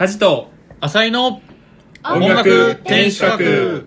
[0.00, 0.48] カジと
[0.80, 1.42] 浅井の
[2.02, 3.86] 音楽天守閣。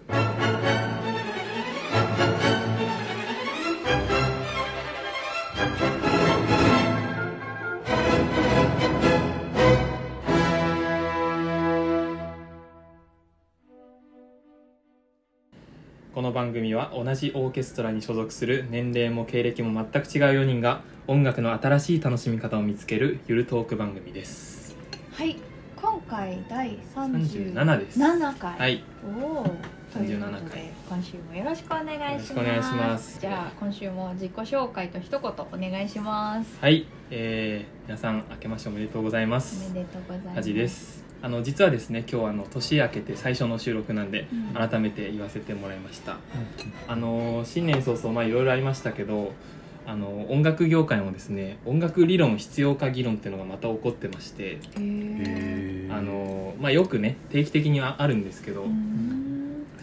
[16.13, 24.75] この番組は同じオーケストラに所属する年齢も経歴も全く違う4人が音楽の新しい楽しみ方を見つけるゆるトーク番組です。
[25.13, 25.52] はい、今
[26.13, 27.99] 回第37 37です
[28.39, 28.59] 回。
[28.59, 29.43] はいおお。
[29.91, 32.03] ということ37回で今週もよろしくお願いします。
[32.11, 36.57] よろしくお願いしますじゃあ今週も自己紹介と一言お願いします。
[36.61, 40.35] はい、えー、皆さん明けましておめでとうございまおすめでとうございます。
[40.35, 46.17] はじですあの実はですね今日はあの年明けて最初の収録なんでうん改めて言わせてもらいました、
[46.87, 49.31] あの新年早々まあいろいろありましたけど
[49.85, 54.59] あの音楽業界もですね音楽理論必要か議論っていうのがまた起こってまして。
[55.89, 59.22] あの、まあ、よくね定期的にはあるんですけど、うーん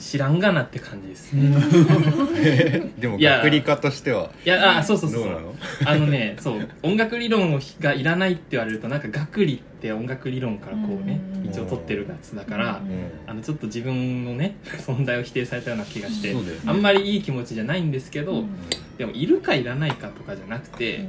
[0.00, 1.32] 知らんがなって感じです、
[2.98, 5.30] でもいや学理科としてはいや あそうそうそうそう。
[5.30, 5.54] どうなの？
[5.84, 6.68] あのねそう。
[6.82, 11.50] 音楽理論をがいらないって言われるとなんか学理って音楽理論からこうねうん。
[11.50, 13.30] 一応取ってるやつだから、うん。
[13.30, 16.40] あのちょっと自分のね存在を否定されたような気がして、ね。
[16.64, 18.48] あんまりいい気持ちじゃないんですけど、うん。
[18.96, 21.06] でもいるかいらないかとかじゃなくて、うん。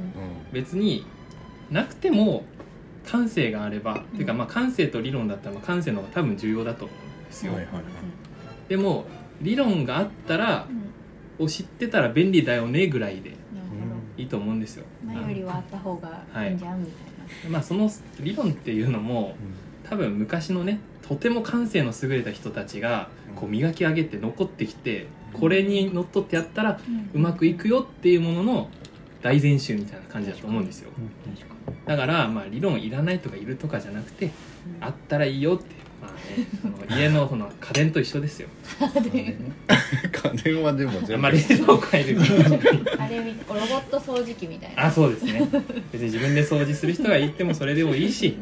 [0.52, 1.06] 別に
[1.70, 2.44] なくても
[3.06, 7.82] 感性があれば、っていうかまあ感性と理論だったらまあ感性の方が多分重要だと思うんですよ、はいはいはい
[8.72, 9.04] でも
[9.42, 11.44] 理論があったらうん。
[11.44, 13.34] を知ってたら便利だよねぐらいで
[14.16, 14.84] いいと思うんですよ。
[15.04, 16.08] 前よりはあった方が
[16.46, 16.52] い。
[16.52, 17.50] いんじゃんみたいな。
[17.50, 19.34] まあその理論っていうのも
[19.84, 26.80] 多分昔のねとても感性の優れた人たちがこう磨き上げて残ってきてこれにのっとってやったら
[27.12, 28.70] うまくいくよっていうものの
[29.22, 30.90] 大全集みたいな感じだと思うんですよ。
[31.86, 34.30] だからまあ理論いらないとかいるとかじゃなくて
[34.80, 38.48] あったらいいよってまあねその家のその家電と一緒ですよ
[38.80, 42.20] 家電はでもあ全ま冷蔵庫入る
[42.98, 44.86] あれみロボット掃除機みたいな。
[44.86, 45.48] あそうですね
[45.92, 48.36] 別に自分で掃除する人がいてもそれでもいいし、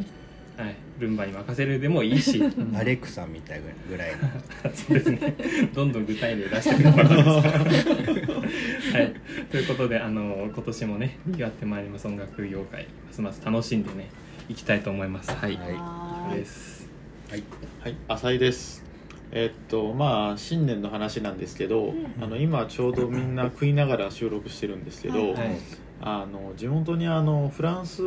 [0.57, 2.43] はい、ルンバに任せるでもいいし
[2.75, 4.19] アレクサみたいぐらいの
[4.75, 5.35] そうですね。
[5.75, 7.65] どんどん具体例出してくれもらってますから。
[7.65, 9.15] はい。
[9.51, 14.11] ということで、あの、今年もね、賑わってまいります音楽業界、ますます楽しんでね、
[14.49, 15.31] いきたいと思います。
[15.31, 15.57] はい。
[15.57, 16.80] はい以上です。
[17.31, 17.45] はい。
[17.81, 17.97] はい。
[18.09, 18.83] 浅井です。
[19.31, 22.13] えっとまあ新年の話なんですけど、うん。
[22.21, 25.33] あの今ちょうどみんな食いながら収録してるんですけど、はい。
[25.35, 25.59] はい。
[26.01, 28.03] あの地元にあのフランス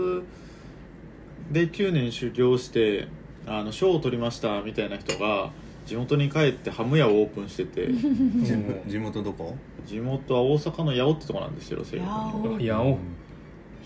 [1.53, 3.07] で9年修行して
[3.47, 5.51] あの賞を取りましたみたいな人が
[5.85, 7.88] 地元に帰ってハム屋をオープンしてて。
[7.94, 8.53] 地
[8.91, 9.55] 地元どこ？
[9.85, 12.97] 地元は大阪の八尾ってとこなんですよ正確に八尾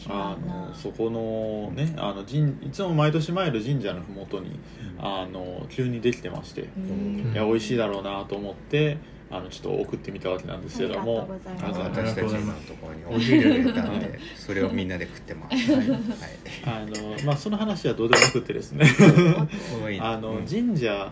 [0.07, 4.59] あのそこのねあの神いつも毎年参る神社の麓に
[4.99, 6.65] あの急にできてましてい
[7.35, 8.97] や美味しいだろうなと思って
[9.29, 11.27] あのちょっと送ってみたわけなんですけども。
[11.57, 15.71] 私たちのところにお昼入れたんでそれをみんなで食ってます。
[15.73, 15.89] はい。
[16.65, 18.85] あの、まあ、その話はどうでもよくてですね。
[19.99, 20.45] あの、うん。
[20.45, 21.11] 神社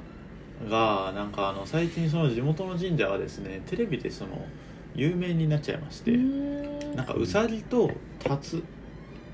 [0.69, 4.45] がなんかあの最近その地元の神社がですねテレビでその
[4.95, 6.11] 有名になっちゃいまして、
[6.95, 7.91] なんかうさぎと
[8.23, 8.63] 竜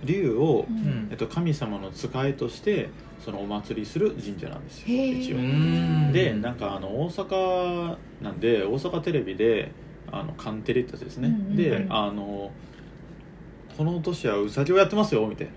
[0.04, 0.80] 竜を、ううん。
[0.80, 1.18] んえっ。
[1.18, 2.90] と、神様の使いとして
[3.20, 5.38] そのお祭りする神社なんですよ一応。
[5.38, 6.12] ん。
[6.12, 9.72] でなんかあの大阪なんで大阪テレビで
[10.12, 11.56] あのカンテレってやつですね、うんうんうん。
[11.56, 12.52] であの
[13.78, 15.50] この年はうさぎをやってますよみたい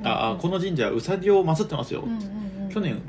[0.00, 2.68] な、ああこの神社はうさぎを祀ってますよ、うんうんうん。
[2.68, 3.02] 去年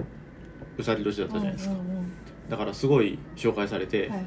[0.78, 2.12] うさぎ年だったじゃないですか、うんうんうん。
[2.50, 4.22] だからすごい紹介されて、はいはい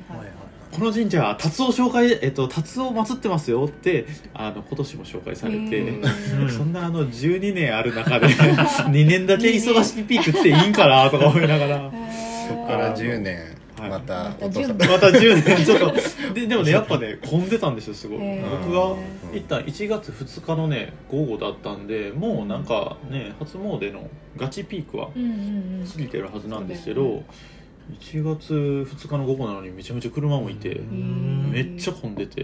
[0.75, 6.01] この神社は達を紹介えっと達を祀ってますよってあの今年も紹介されて、
[6.51, 8.27] そんなあの12年ある中で
[8.91, 11.93] 2年だけ忙しいピーク来ていいんかなとか思いながら。
[12.49, 13.39] そこから10年
[13.79, 14.77] はいまたまたお父さん。
[14.77, 16.35] 10また10年ちょっと。
[16.35, 18.19] ででもね やっぱね混んでたんですよすごい。
[18.19, 18.99] 僕が行
[19.39, 25.33] った1月2日のね午後だったんでもうなんかね初詣のガチピークはうんうんう
[25.85, 25.89] ん。
[25.91, 27.25] 過ぎてるはずなんですけど、そうだよ
[27.93, 31.51] 1月2日の午後なのにめちゃめちゃ車もいて、ん。
[31.51, 32.43] めっちゃ混んでて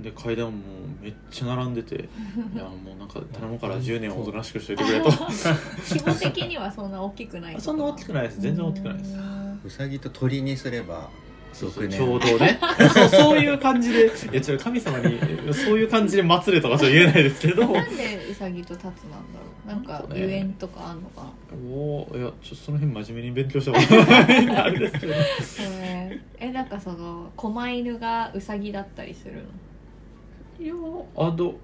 [0.00, 0.62] で階段も
[1.00, 1.94] めっちゃ並んでて
[2.54, 5.10] いやもうなんか頼むから10年おとなしくしといてくれと。
[5.10, 8.40] 規模的にはそんな大きくないそんな大きくないです。
[8.40, 9.14] 全然大きくないです。
[9.14, 11.08] うんうさぎと鳥にすれば
[11.54, 11.84] そうそう。
[11.84, 12.58] 6年ちょうどね。
[12.92, 15.18] そうそういう感じでいやちょっと神様に
[15.52, 17.62] そういう感じで祭れとかちょっと言えないですけど。
[17.62, 19.68] なんでウサギとタツなんだろう。
[19.68, 21.22] なんかゆえんとかあんのか。
[21.22, 21.28] な
[21.72, 25.14] おーいやちょっとその辺真面目に勉強したことないあれですけど。
[25.60, 26.46] えー。
[26.48, 29.40] えなんかその狛犬がウサギだったりするの？
[30.60, 30.74] いや
[31.16, 31.54] あの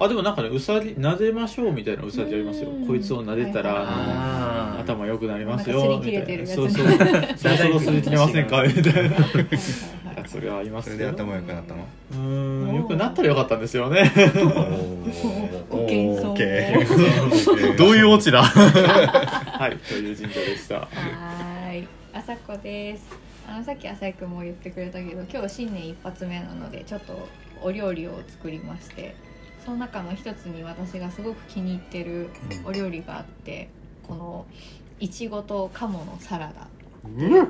[0.00, 2.70] あでもなんかねうさぎ撫でましょうみたいなうさぎありますよ。
[2.70, 2.86] うん。
[2.86, 4.74] こいつを撫でたら、はいああー。
[4.78, 6.00] の頭良くなりますよ。
[6.00, 6.54] 擦り切れてるやつ。
[6.54, 6.86] そうそう。
[7.36, 8.62] そろそろ擦り切れませんか？
[8.64, 8.98] みたいな。
[9.00, 9.46] はいはいはい
[10.16, 11.86] やつがありますそれで頭良くなったの？
[12.12, 14.10] うーんよくなったらよかったんですよね。
[15.68, 18.42] ご謙遜どういうオチだ？
[18.42, 20.74] はいという神社でした。
[20.80, 23.06] はーい、あさこです。
[23.48, 27.28] あのさっき浅井くんも言ってくれたけど、今日新年一発目なのでちょっと
[27.62, 29.14] お料理を作りまして、
[29.64, 32.28] その中の一つに私がすごく気に入ってる
[32.64, 33.68] お料理があって、
[34.06, 34.46] この
[34.98, 36.66] いちごと鴨のサラダ。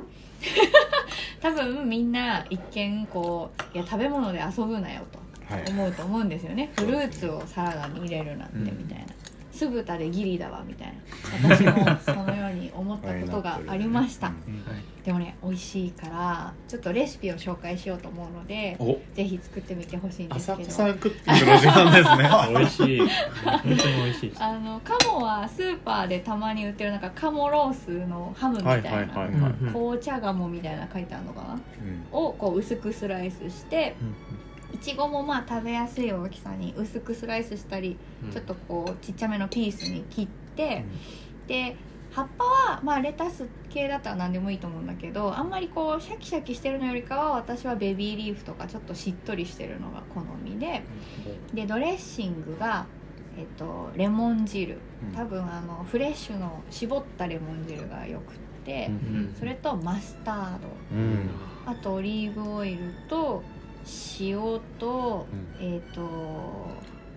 [1.41, 5.19] 多分みんな一見こういや食べ物で遊ぶなよと
[5.53, 5.65] はい。
[5.67, 6.71] 思うと思うんですよね。
[6.77, 9.10] フルーツをサラダに入れるなんてうんみたいな、
[9.51, 10.93] 酢豚でギリだわみたいな。
[11.55, 14.63] 私もそのように思ったことがありました、うん。
[15.03, 18.99] でもね美味しいからちょっとレシピを紹介しようと思うのでお。
[19.15, 20.69] ぜひ作ってみてほしいんですけど。
[20.69, 22.29] 朝子さんクッキングの時間ですね。
[22.59, 22.99] 美味しい。
[22.99, 29.07] 本当に美味しいあの鴨はスーパーでたまに売ってるなんか鴨ロースのハムみたいな、
[29.71, 31.53] 紅茶鴨みたいなの書いてあるのかな？
[31.53, 31.59] うん。
[32.11, 33.95] をこう薄くスライスして
[34.73, 38.31] いちごもまあ食べやすい大きさに薄くスライスしたり、うん。
[38.31, 40.85] ちょっとこうちっちゃめのピースに切って、
[41.47, 41.75] で
[42.11, 50.83] 葉っぱはまあレタス系だったら何でもいいと思うんだけどあんまりこうシャキシャキしてるのよりかは私はベビーリーフとかちょっとしっとりしてるのが好みで
[51.53, 52.85] でドレッシングが、
[53.37, 54.77] えっと、レモン汁。
[55.15, 58.35] 多分あのフレッシュの絞ったレモン汁がよくっ
[58.65, 59.35] て、うん。
[59.39, 60.67] それとマスタード。
[60.93, 61.29] うん。
[61.65, 63.41] あとオリーブオイルと
[64.19, 65.25] 塩と、
[65.59, 66.07] えっ、と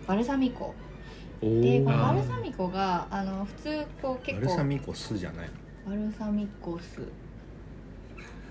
[0.07, 0.75] バルサミコ。
[1.43, 4.47] おでこのーバルサミコがあの普通こう結構。
[4.47, 5.51] バルサミコ酢じゃない
[5.87, 7.01] バルサミコ酢。
[7.01, 7.24] 私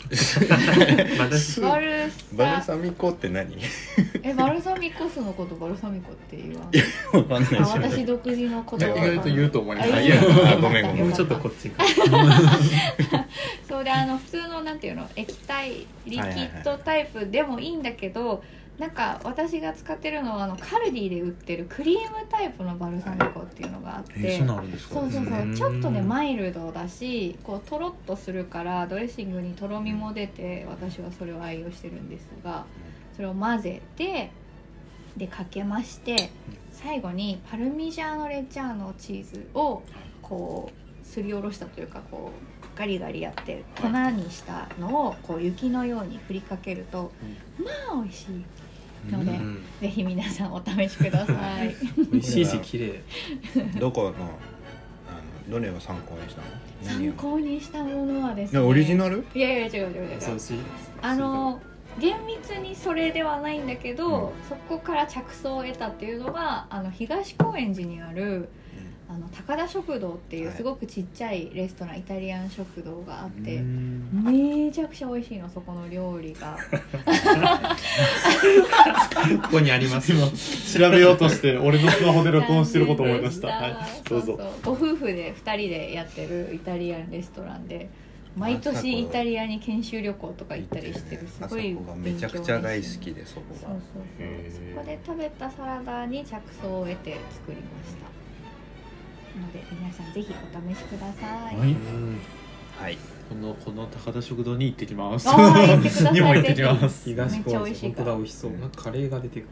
[1.18, 1.62] バルサ
[2.34, 3.56] バルサミコって何？
[4.22, 5.56] えバルサミコ酢のこと？
[5.56, 7.18] バルサミコって言わん？
[7.32, 8.86] わかんないあし私独自の言葉。
[8.96, 9.90] 意外と言うと思います。
[9.90, 11.08] いやあごめんごめん。
[11.08, 11.86] もうちょっとこっちが
[13.68, 15.08] そうであの普通のなんていうの？
[15.16, 18.44] 液体リキッドタイプでもいいんだけど、
[18.80, 25.46] なんか私が使ってるのはあのカルディで売ってるクリームタイプのバルサミコっていうのがあって、えーそうそうそうう。
[25.46, 25.56] ん。
[25.56, 32.66] ちょっとねマイルドだしこうとろっとするからドレッシングにとろみも出て私はそれを愛用してるんですが
[33.16, 34.32] それを混ぜて
[35.18, 36.32] でかけまして
[36.72, 39.84] 最後にパルミジャーノ・レッジャーノチーズを
[40.24, 47.12] こうすりおろしたというかこうガリガリやって粉にしたのをこう雪のように振りかけると
[47.60, 48.44] まあ美味しい
[49.12, 49.64] ので、うん。
[49.82, 51.76] ぜひ皆さんお試しください。
[52.12, 53.02] 美味しいし綺麗。
[53.80, 54.16] どこのあの
[55.50, 56.48] どれを参考にしたの？
[56.84, 58.60] 参考にしたものはですね。
[58.60, 59.26] ねオリジナル？
[59.34, 60.22] いやいや違う違う違う。
[60.22, 60.54] そうし
[61.02, 61.62] あの
[62.00, 68.50] 厳密にそれではないんだけど、そこから着想を得たっていうのがあの東高円寺にある
[69.14, 70.58] あの高田食堂っていうはい。
[70.58, 74.24] すごくちっちゃいレストラン、イタリアン食堂があって、うん。
[74.26, 76.58] めちゃくちゃ美味しいのそこの料理が。
[79.44, 80.12] ここにあります。
[80.12, 83.50] 今調べようとして俺のスマホで録音してること思いました。
[83.54, 83.76] はい。
[84.10, 84.40] どうぞ。
[84.64, 87.90] ご夫婦で2人でやってるイタリアンレストランで
[88.36, 93.60] 毎年イタリアに研修旅行とか行ったりしてるすごいめちゃくちゃ大好きでそこが。
[93.60, 98.13] そこで食べたサラダに着想を得て作りました
[99.40, 101.76] ので皆さんぜひお試しください、はい。
[102.80, 102.98] はい。
[103.30, 105.30] このこの高田食堂に行ってきます。
[105.30, 106.14] あー行ってください。
[106.14, 107.04] にも行ってきます。
[107.06, 108.06] 東めっちゃ高本当美味しいから。
[108.12, 109.48] だ美味しそうなんかカレーが出てくる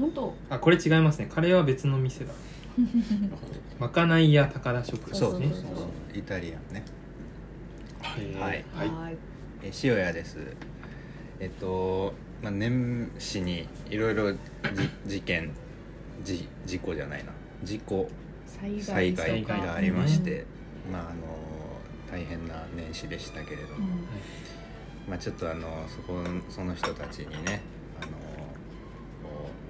[0.00, 0.34] 本当？
[0.50, 1.28] あこれ違いますね。
[1.32, 2.32] カレーは別の店だ。
[3.78, 5.16] まかない屋高田食堂。
[5.16, 5.48] そうね。
[5.50, 5.82] そうそ
[6.14, 6.84] うイタリアンね。
[8.02, 8.34] はい。
[8.34, 9.16] はい。
[9.62, 10.38] え塩屋です。
[11.40, 14.38] えっと、まあ、年始にいろいろじ
[15.06, 15.50] 事件
[16.24, 17.32] じ事故じゃないな。
[17.62, 18.08] 事故
[18.60, 20.44] 災災害がありまして、
[20.90, 21.36] まああの
[22.10, 25.10] 大変な年始でしたけれども、うん。
[25.10, 27.62] まあちょっとあのそこその人たちにね
[28.00, 28.12] あの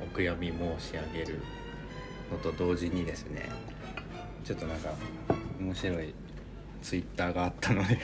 [0.04, 1.40] お悔やみ申し上げる
[2.30, 3.48] のと同時にですね
[4.44, 4.90] ちょっとなんか
[5.60, 6.14] 面白い
[6.82, 7.98] ツイッターがあったので。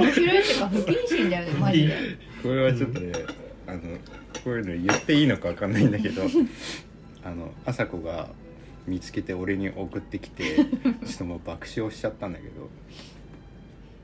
[0.00, 1.96] 面白いっていうか不謹慎だよねマジで。
[2.42, 3.12] これはちょっとね
[3.66, 3.80] あの
[4.44, 6.22] こういうの言っていいのかわかんないんだけど
[7.24, 8.28] あの朝子が
[8.86, 12.70] 見つけて俺に送ってきて ちょっともう爆笑しちゃったんだけど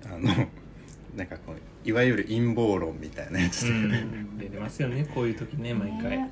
[0.06, 0.49] あの
[1.16, 3.64] なんかこういわゆる陰謀論みたいなやつ。
[3.64, 6.11] で、うん出ますよねこういう時ね毎回。
[6.11, 6.30] ね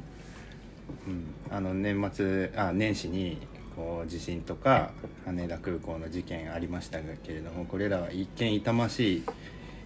[1.08, 3.38] うん、あの年末あ年始に
[3.74, 4.92] こう地震とか
[5.24, 9.24] 羽田空港の事件ありましたけれどもこれらは一見痛ましい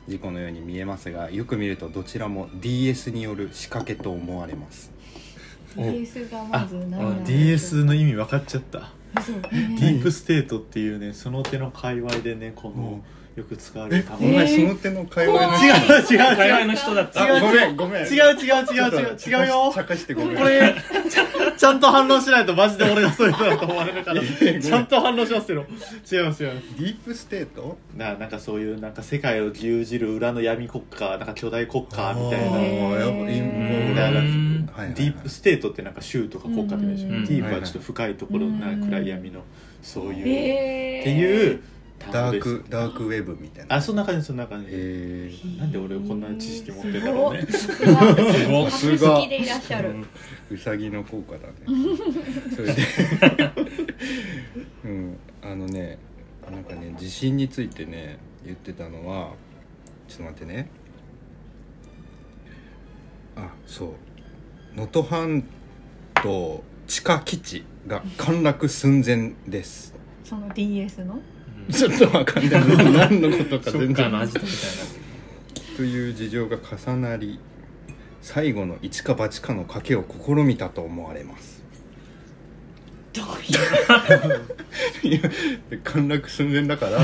[0.08, 4.92] 事故のように見えますがよく見るとどちらも DS による仕掛けと思われます
[5.76, 6.98] DS がまず何な。
[6.98, 8.90] のあ DS の意味分かっちゃった。
[9.18, 13.00] 嘘ディープステートっていうねその手の界隈でねこの
[13.40, 16.36] よく使われる単語えお前その手の会話の違う違う違う。
[16.36, 17.22] 会話の人だった。
[17.22, 18.04] あごめんごめん。
[18.04, 19.42] 違う違う違う違う。
[19.42, 19.72] 違うよ。
[19.74, 20.74] 茶化してごめんこれ
[21.56, 24.20] ちゃんと反応しないとマジで俺がそういう人だと思われるから。
[24.60, 25.64] ちゃんと反応しますよ。
[26.10, 26.68] 違います違います。
[26.78, 27.78] ディープステート？
[27.96, 32.56] ななんかそういうなんか世界を牛耳る裏の闇国家なんか巨大国家みたいな。
[32.56, 34.70] あーやっぱ今うんだからうん。
[34.74, 37.08] はいはいディープステートってなんか州とか国家でしょ。
[37.08, 37.24] うん。
[37.24, 38.60] ディープはちょっと深いところうん。
[38.60, 39.40] な暗い闇の
[39.82, 40.20] そういう。
[40.20, 40.24] っ
[41.02, 41.62] ていう単
[42.12, 43.76] ダークダークウェブみたいな。
[43.76, 44.68] あそんな感じそんな感じ。
[44.70, 45.58] えー。
[45.58, 47.76] なんで俺こんな知識持ってんだろうねすごい。
[47.76, 49.46] さすごがさすが好きでい。
[49.46, 49.94] らっしゃる
[50.50, 51.54] うさぎの効果だね。
[52.56, 52.82] それで。
[54.84, 55.16] うん。
[55.42, 55.98] あのね
[56.50, 59.32] なんかね地震についてね言ってたのは
[60.08, 60.70] ちょっと待ってね。
[63.36, 63.88] あそう。
[64.74, 65.44] 能登半
[66.22, 69.94] 島地下基地が陥落寸前です。
[70.24, 71.20] その DS の？
[71.70, 72.60] ちょっとわかんない。
[73.10, 77.38] 何のことかショ全然ッカーのアジトみたいという事情が重なり
[78.22, 81.60] 最後の一か八かの賭けを試みたと思われます。
[83.12, 83.28] どうい
[85.02, 85.08] う？
[85.08, 85.20] いや
[85.82, 87.00] 陥落寸前だから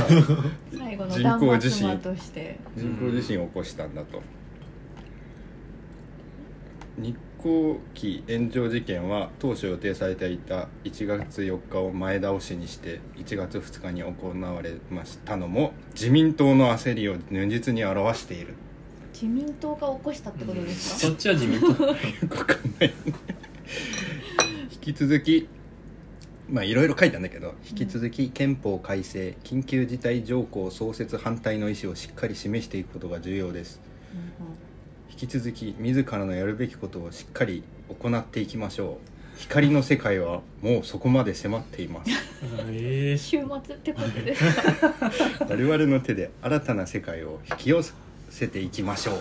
[0.79, 2.59] 最後の人断工地震末魔として。
[2.77, 4.23] 人工地震を起こしたんだと、
[6.99, 18.55] 日航機炎上事件は当初予定されていた1月4日を前倒しにして1月2日に行われましたのも自民党の焦りを如実に表している。
[19.13, 21.07] 自民党が起こしたってことですか？
[21.09, 21.75] そっちは自民党よ
[22.29, 22.95] くわかんない。
[24.73, 25.49] 引き続き
[26.49, 33.81] まあいろいろ書いたんだけど引き続き憲法改正緊急事態条項創設反対の意思をしっかり示していくことが重要です
[35.21, 39.39] 引き続き自らのやるべきことをしっかり行っていきましょう。
[39.39, 42.11] 光の世界はもうそこまで迫っています。
[42.71, 44.35] ええ週末ってことで。
[44.35, 47.83] す か我々の手で新たな世界を引き寄
[48.29, 49.17] せていきましょう。
[49.17, 49.19] っ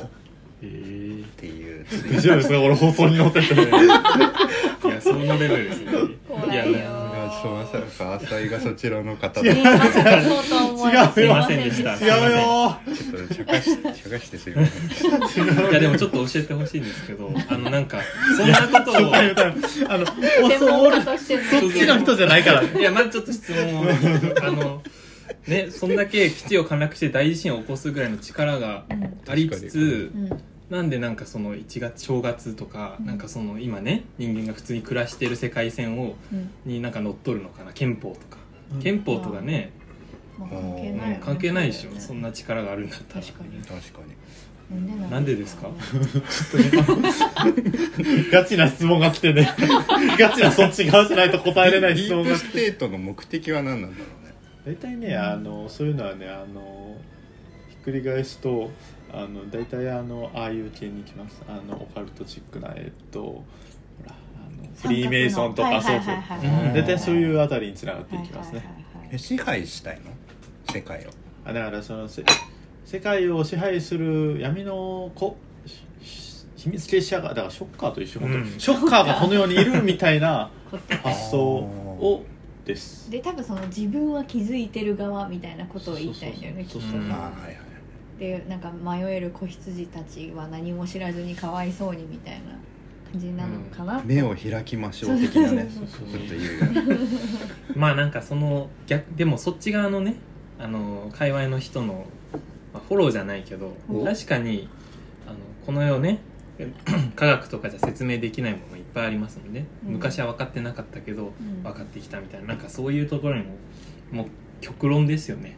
[0.63, 1.85] えていう。
[2.11, 3.63] 大丈夫ですか俺放送に載せてえ
[4.87, 5.91] いやそんなレベルですね。
[6.27, 8.15] 怖いよいやそうまさか？
[8.15, 9.41] 浅井がそちらの方。
[9.41, 10.43] ねだまさかそう
[11.13, 11.93] すいませんでした。
[11.95, 15.45] 違うよちょっと茶化し茶化してすいません。
[15.69, 17.99] いやでもちょっと教えてほしいんですけど あのなんか
[18.37, 18.95] そんなことを。
[19.15, 19.21] あ
[19.97, 20.15] のそっ
[21.71, 22.63] ちの人じゃないから。
[22.63, 23.85] いやまずちょっと質問を。
[24.41, 24.81] あの
[25.47, 28.85] ねそんだけ基地を陥落して大地震を起こすぐらいの力が
[29.27, 30.29] ありつつうん
[30.69, 36.49] なんでなんかその1月正月とかなんかその今ね人間が普通に暮らしてる世界線をうん。
[36.65, 38.37] になんか乗っ取るのかな憲法とか。
[38.73, 38.81] うん。
[38.81, 39.71] 憲法とかね。
[40.39, 41.19] まあ関係ないよね。
[41.23, 41.91] 関係ないでしょ。
[41.91, 41.99] ね。
[41.99, 43.25] そんな力があるんだったら。
[43.25, 43.61] 確かに。
[43.61, 44.15] 確かに。
[44.71, 45.69] なんでなんでですか？
[48.31, 49.49] ガチな質問が来てね。
[50.19, 51.95] ガチなそっち側じゃないと答えれない質問が。
[51.95, 54.33] ディープステートの目的は何なんだろうね？
[54.65, 56.97] 大体ねあのそういうのはねあの
[57.69, 58.71] ひっくり返すと
[59.15, 61.41] あの大体あのああいう系に行きます。
[61.47, 63.43] あのオカルトチックなえっとほ
[64.05, 66.69] らあのフリーメイソンとかそうそうう。
[66.69, 66.73] ん。
[66.73, 68.63] 大体そういうあたりにつながっていきますね。
[69.11, 70.11] え支配したいの？
[70.73, 71.09] 世界を。
[71.45, 72.23] あだからそのせ
[72.83, 75.37] 世界を支配する闇のこ
[76.03, 78.55] し秘密結社がだからショッカーと一緒、うん。
[78.57, 80.49] ショッカーがこの世にいるみたいな
[81.03, 82.23] 発想を
[82.65, 83.09] です。
[83.09, 87.09] で多分その自分は気づいてる側みたいなことを言いたいんだよねきっとそうん。
[87.09, 87.64] はいはい
[88.19, 92.51] でなんか迷える子羊たちは何も知らずにかわいそうにみたいな
[93.11, 95.69] 感じなのかな、目を開きましょう的なね。
[95.69, 96.99] ちょっと言う
[97.75, 100.15] まあなんかその逆でもそっち側のね
[100.59, 102.05] あの界隈の人の、
[102.73, 104.05] まあ、フォローじゃないけどお。
[104.05, 104.69] 確かに
[105.27, 106.19] あのこの世ね
[107.17, 109.93] 科学とかじゃ説明できないものいっぱいありますので、うん。
[109.93, 111.63] 昔は分かってなかったけどうん。
[111.63, 112.47] 分かってきたみたいな。
[112.47, 113.49] なんかそういうところにも
[114.11, 114.27] もう
[114.61, 115.57] 極論ですよね、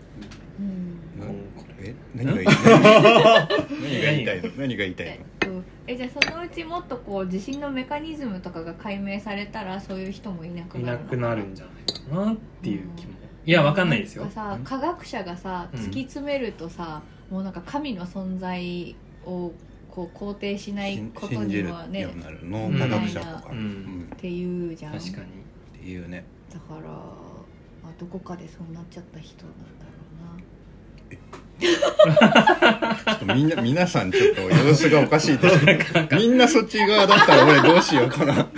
[0.60, 1.47] うん
[1.80, 3.40] え 何が言いたいの？
[3.80, 4.50] 何が言いたいの？
[4.58, 5.64] 何が言いたいえの？
[5.88, 13.14] えじゃあそのうちもっとこう地震のメカニズムとかが解明されたらそういう人もいなくいななくなるんじゃないかなっていう気も。
[13.46, 14.24] いや分かんないですよ。
[14.24, 15.80] なんかさ科学者がさうん。
[15.80, 19.54] 突き詰めるとさ、もうなんか神の存在を
[19.90, 22.30] こう肯定しないこと信じるよにはねうにな。
[22.30, 23.58] る脳科学者とか、うん。
[23.58, 24.94] うんっていうじゃん。
[24.94, 25.24] 確かに。
[25.26, 26.26] っていうね。
[26.54, 26.98] だから、ま
[27.86, 29.86] あ、どこかでそうなっちゃった人なんだ
[31.10, 31.37] ちょっと
[33.34, 35.66] みんな皆さんちょっと様子がおかしいです。
[35.66, 35.80] ね
[36.12, 38.48] みんなそっち側だったら俺どうしようかな。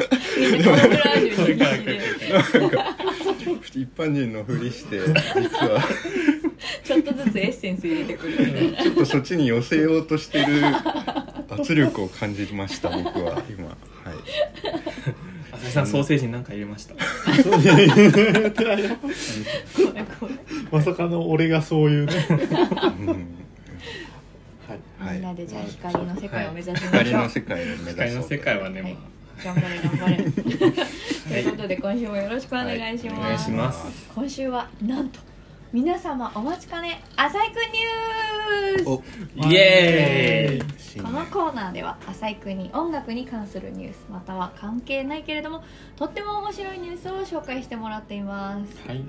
[3.75, 5.13] 一般人のふりして実
[5.67, 5.81] は。
[6.83, 8.31] ちょっとずつエッセンス入れてくる。
[8.39, 10.45] みたいなちょっとそっちに寄せようとしてる
[11.49, 13.67] 圧力を感じました僕は今。
[13.67, 15.28] はい
[15.59, 16.95] 林さんソーセージに何か入れました。
[17.43, 17.87] そういやい
[20.71, 22.13] まさかの俺がそういうね。
[22.29, 23.07] うん。
[23.07, 24.79] はい。
[24.99, 28.93] はいみんなでじゃあ光の世界を目指しましょう、光の世界を目指そう光の世界はね、はい。
[28.93, 28.99] ま
[29.43, 30.31] 頑張れ頑張れ。
[30.31, 34.09] ということで今週もよろしくお願いします,、あお願いします。
[34.13, 35.19] 今週はなんと
[35.71, 39.03] 皆様お待ちかね浅井くんニューお
[39.43, 40.79] スイエーイ。
[40.79, 45.63] 新このコーナーでは浅井くんに音楽に関するニュースまたは関係ないけれども
[45.95, 49.03] とっても面白いニュースを紹介してもらっています、はい。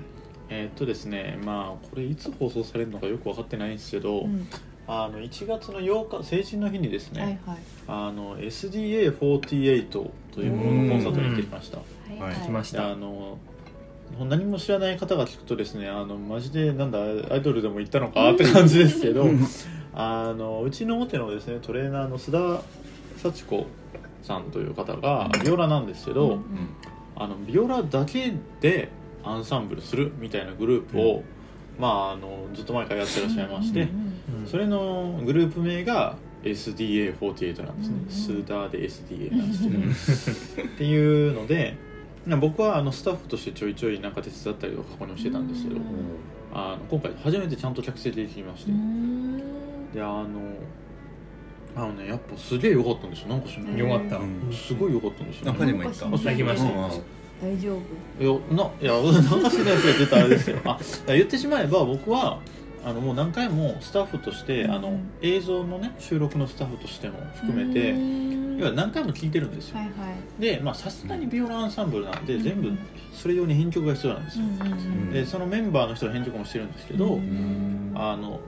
[0.49, 4.47] えーっとですねまあこれいつ放送されるのかよく分かってないんですけど、うん。
[4.87, 7.57] あの1月の8日成人の日にですね、はいはい。
[7.87, 11.77] あの SDA48 というもののコンサートに行ってきました。
[11.77, 12.35] はいはい。
[12.35, 12.63] 来ま
[14.11, 19.25] しでたあの何も知らない方が聞くとですねあのマジでなんだアイドルでも行ったのかって感じですけど
[19.93, 22.63] あのうちの表のですねトレーナーの須田
[23.17, 23.67] 幸子
[24.23, 26.31] さんという方がビオラなんですけど、うん。
[26.31, 26.41] うん
[27.21, 28.89] あのビオラだけで
[29.23, 31.23] アンサンブルするみたいなグループを、
[31.77, 34.11] まああのずっと前からやってらっしゃいまして、うんうんうん
[34.47, 40.67] それのグループ名が SDA48 なんですね、うんうんスーダーで SDA なんですけど。
[40.67, 41.90] っていうのでな
[42.27, 45.83] 僕はあのスタッフとしてちょいちょいなんか手伝ったりとか過去にしてたんですけど、うん。
[46.53, 49.91] あの今回初めてちゃんと客席できまして、うん。
[49.91, 50.27] であの
[51.75, 53.29] あのねやっぱすげえ良かったんですよ。
[53.29, 54.53] なんかしよかった、うん。
[54.53, 56.63] すごい良かったんですよ、中ね、にも行ったあ行きました。
[56.65, 57.01] うん。
[57.41, 58.23] 大丈夫。
[58.23, 60.57] いや ないやなんかしないですよ絶対あれですよ。
[60.65, 62.39] あ言ってしまえば僕は
[62.83, 68.57] あのもう何回もスタッフとして、あのうん映像のね収録のスタッフとしても含めて、うん。
[68.57, 69.91] 要は何回も聞いてるんですよ、はいは
[70.37, 70.41] い。
[70.41, 72.43] でまあさすがにビオラアンサンブルなんでうん。
[72.43, 72.71] 全部
[73.13, 74.45] それ用に編曲が必要なんですよ、
[75.11, 78.39] でそのメンバーの人が編曲もしてるんですけど、うんあの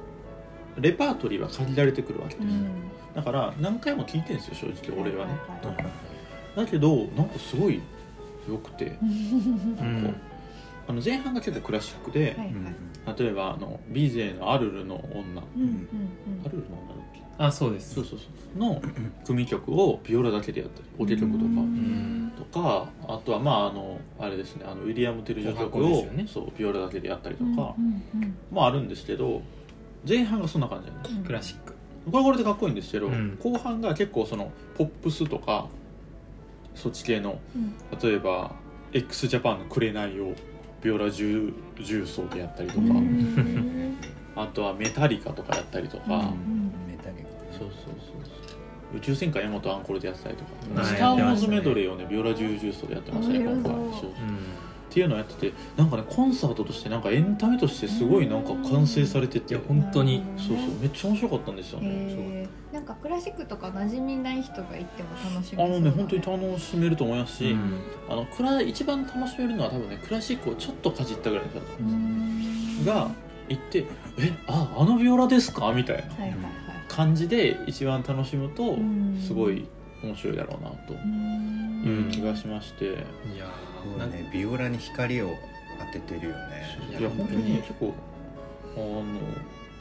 [0.80, 2.68] レパートリーは限られてくるわけです、うん。
[3.14, 5.34] だから何回も聞いてるんですよ正直俺はね、
[6.56, 7.80] だけどなんかすごい
[8.50, 10.04] 良くて、うん。
[10.04, 10.33] こう
[10.88, 13.20] あの前半が結構クラシックで、はいはい。
[13.20, 15.42] 例えばあのビーゼのアルルの女。
[15.56, 15.88] うんうん
[16.46, 17.22] アルルの女だっけ？
[17.38, 17.96] あそうです。
[17.96, 18.26] そうそうそ
[18.56, 18.60] う。
[18.60, 18.82] の
[19.26, 22.32] 組曲をビオラだけでやったりオケ曲とか、うん。
[22.38, 26.26] とかあとはまああのあれですねあのウィリアム・テルジョ曲を、ね。
[26.28, 28.36] そうビオラだけでやったりとうんかうんうん。
[28.52, 29.42] もあるんですけど
[30.08, 31.16] 前半がそんな感じなんです。
[31.16, 31.74] うんクラシック。
[32.12, 33.38] これこれでかっこいいんですけど、うん。
[33.42, 35.68] 後半が結構そのポップスとか
[36.76, 37.74] そっち系のうん。
[38.00, 38.52] 例えば
[38.92, 40.34] x ジャパンの「紅」を
[40.84, 43.98] ビオラ重重奏でやったりとか、うん。
[44.36, 46.74] あとはメタリカとかやったりとか、うん。
[46.88, 47.18] メタリ
[47.52, 53.64] そうそうそうそう宇宙戦艦ヤマトアンコールでやってたりとか「はいスター・ウォーズ」メドレーをねビオラ重重奏でやってましたね今回。
[53.64, 54.10] そうそう。
[54.10, 54.38] うん
[54.94, 59.56] っていうのをやっててなんかねコンサートとしてなんかエンタメとしてすごいなんか完成されてて。
[59.56, 60.24] いや本当に。
[60.38, 60.68] そうそう。
[60.80, 67.80] めっちゃ面白かったんですよね、なんかクラシックとか馴染みない人が行っても楽しそうあのね本当に楽楽しめると思いますし、うん。
[68.08, 73.10] あのクラ一番楽しめるのは多分ねクラシックをちょっとかじったぐらいだと思うんですが
[73.50, 73.86] 行って
[74.20, 76.04] 「えああのビオラですか?」みたいな
[76.88, 79.20] 感じで一番楽しむとうん。
[79.20, 79.66] すごい
[80.04, 82.06] 面白いだろうなとうん。
[82.06, 84.16] いう気がしまして、いやーなんか。
[84.18, 85.36] ねビオラに光を
[85.80, 86.78] 当ててるよね。
[86.90, 87.58] いやいや本当に。
[87.58, 87.94] 結構
[88.76, 89.06] あの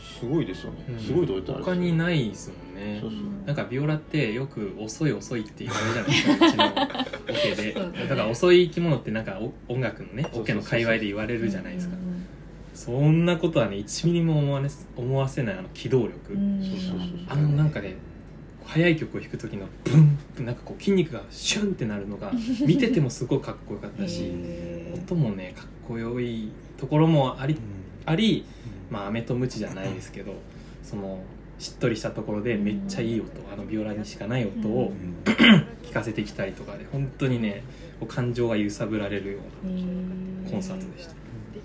[0.01, 0.99] すごいですよね、うん。
[0.99, 2.99] すごいと言ったら他にないですもんね。
[3.01, 3.21] そうそう。
[3.47, 7.75] なんかビオラってよく遅い遅いって言われるじゃないですか うちのオケで。
[7.75, 8.09] ね。
[8.09, 11.95] だから遅い生き物ってなんかお音楽のねオケの界隈で言われるじゃないですか。
[11.95, 12.13] うん
[12.75, 17.09] そんなことはね1ミリも思わ,、ね、思わせないあの機動力、うんそうそうそう。
[17.29, 17.97] あのなんかね
[18.67, 22.33] 速い曲を弾く時のブンってなんかこう筋肉がシュンってなるのが
[22.67, 24.31] 見ててもすごいかっこよかったし
[24.95, 27.57] 音もねかっこよいところもあり
[28.07, 28.45] あり
[28.91, 30.35] まあ飴とムチじゃないですけど
[30.83, 31.23] その
[31.59, 34.93] しっとりしたところでめっちゃいい音あのビオラにしかない音を
[35.83, 37.63] 聞かせてきたりとかで本当にね
[38.01, 40.51] こう感情が揺さぶられるようへなー。
[40.51, 41.15] コンサートでした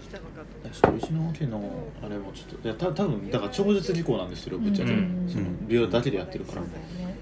[0.08, 1.62] ちょっとうちの家の
[2.02, 5.30] あれもちょっといやた多分だから超絶技巧なんですよぶっちゃけ、うん。
[5.30, 6.62] そのビオラだけでやってるから。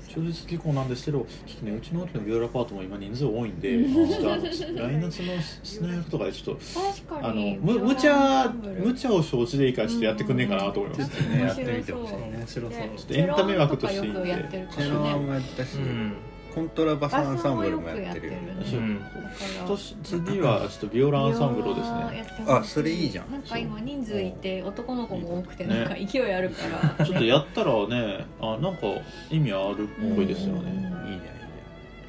[0.07, 12.69] 超絶技巧なんですけどちょっとねうちの家のビオラパートも今人数多いんでちょっとあの来夏のスナー役とかでちょっと確かあのにむ無茶無茶を承知でいいからちょっとやってくんねえかなと思います、ねやってみてほしい面面白そう。
[12.69, 12.91] ね。
[12.95, 14.05] ちょっとエンタメ枠として。
[14.05, 16.13] いいんでチェロとかよくやってるからチェロねもやったし、うん
[16.55, 18.55] コントラバスアンサンブルもやってるよね。
[18.63, 18.75] う。
[18.77, 19.03] うん。
[19.03, 22.25] だから今年次はちょっとビオラアンサンブルをですね。
[22.47, 23.31] あそれいいじゃん。
[23.31, 25.79] なんか今人数いて男の子も多くてね。
[25.79, 26.61] なんか勢いあるか
[26.97, 27.03] ら。
[27.05, 28.87] ちょっとやったらねあなんか
[29.29, 30.91] 意味あるっぽいですよね。
[31.03, 31.11] うん。
[31.11, 31.35] いいねいいね。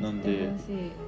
[0.00, 1.05] なんでほしい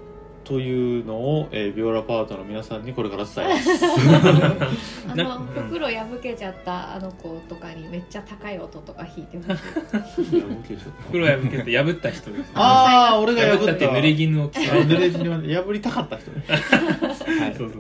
[0.48, 3.84] というのを、えービオラパートの皆さんにこれから伝えます。
[5.12, 10.78] あなの袋破けちゃったあの子とかにめっちゃ高い音とか弾いてほしい。
[11.06, 16.42] 袋破けて破った人ですああ俺が破っ破ったて濡れ衣を着せあ濡れ衣破りたかった人ね。
[16.48, 17.54] はい。
[17.54, 17.72] そう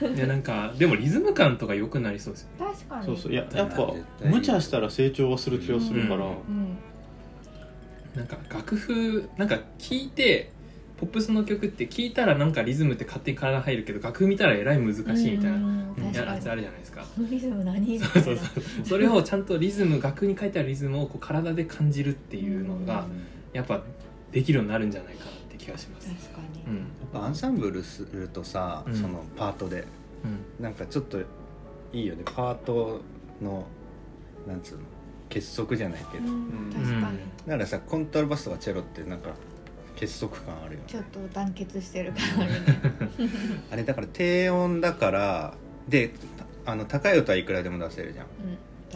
[0.00, 0.14] そう。
[0.16, 2.66] でなんかでもリズム感とか良くなりそうですよ。
[2.66, 3.06] ね確かに。
[3.06, 3.32] そうそう。
[3.32, 6.78] いややっぱ無茶したら成長はする気がするから、うんうん。
[8.16, 10.50] なんか楽譜なんか聞いて
[11.02, 15.56] ポップスの曲って聞いたらなんかリズムって勝手に体入るけど楽譜見たらえらい難しいみたいな。
[15.56, 15.82] うん
[16.14, 17.02] やつあるじゃないですか。
[17.02, 18.86] このリズム何そうそうそう。
[18.86, 23.06] それをちゃんとリズム楽譜に書いてあるリズムをこう体で感じるっていうのが
[23.52, 23.82] やっぱ
[24.30, 26.08] できるようになるんじゃないかなって気がします。
[26.08, 26.78] 確かに、うん。
[26.78, 28.94] やっぱアンサンブルするとさ、うん。
[28.94, 29.84] そのパートで
[30.24, 30.64] うん。
[30.64, 31.24] なんかちょっとい
[31.94, 32.22] いよね。
[32.24, 33.00] パート
[33.42, 33.66] の
[34.46, 34.82] なんつうの
[35.28, 37.02] 結束じゃないけど、うんうん確かに、うん。
[37.46, 39.30] だからさコントラバスとかチェロってなんか
[40.02, 40.86] 結束感あるよね。
[40.88, 42.58] ちょっと団結してる感あるね。
[43.70, 45.54] あれだから低音だから
[45.88, 46.10] で
[46.66, 48.26] あの高い音はいくらでも出せるじゃん。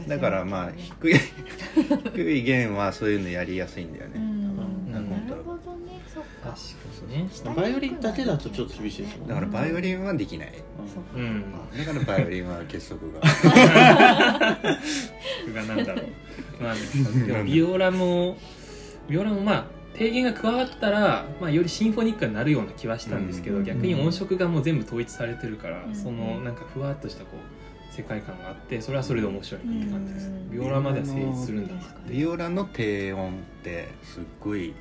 [0.01, 0.09] うん。
[0.09, 1.15] だからまあ低い
[2.13, 4.57] 低い弦はそういうのやりやすいんだよね、うん。
[4.93, 6.01] なうんるほどね。
[6.13, 6.51] そっか。
[6.51, 6.57] 確
[7.45, 10.53] かにバイオリンだけだとちょっと厳しいですもんだからバイオリンはできない。
[11.15, 11.45] うん。
[11.79, 13.21] だからバイオリンは結束が。
[15.55, 16.07] がなんだろう。
[16.61, 16.75] まあ
[17.25, 18.37] でもビオラも
[19.09, 32.13] ビオラもまあ低減が加わったら、まあ、よりシンフォニックになるような気はしたんですけど、うん逆に音色がもう全部統一されてるから、うんそのなんかふわっとしたこう世界観があってそれはそれで面白いって感じです、うんビオラまでは成立するんだなって。
[32.13, 33.33] ビオラの低音っ
[33.63, 34.77] てすっごいか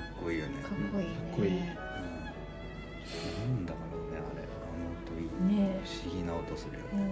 [0.00, 0.52] っこいいよね。
[0.62, 1.10] かっこいいね。
[1.10, 1.48] かっこいい。
[1.50, 1.56] うん。
[1.56, 1.62] な
[3.62, 3.78] んだろ
[4.08, 4.42] うねあれ。
[4.44, 4.46] あ
[4.78, 5.26] の音いい。
[5.58, 5.80] ね。
[5.84, 6.84] 不思議な音するよね。
[6.92, 7.00] うん。
[7.00, 7.06] うん。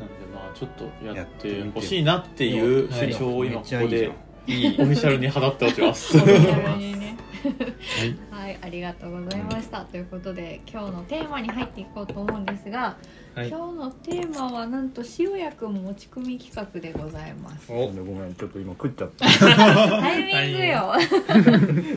[0.00, 4.10] なんでまあちょっっとやってほしいなっていう主張を今ここで
[4.46, 6.16] いいオフィシャルに放っておきます。
[6.16, 8.46] オフィシャルにねはい。
[8.46, 12.96] はいありがとうございました、ということで今日のテーマに入っていこうと思うんですが、
[13.34, 13.48] はい。
[13.48, 17.70] 今日のテーマはなんと塩谷くん持ち込み企画でございます。
[17.70, 19.26] ごめんちょっと今食っちゃった。
[19.26, 20.94] タイミングよ。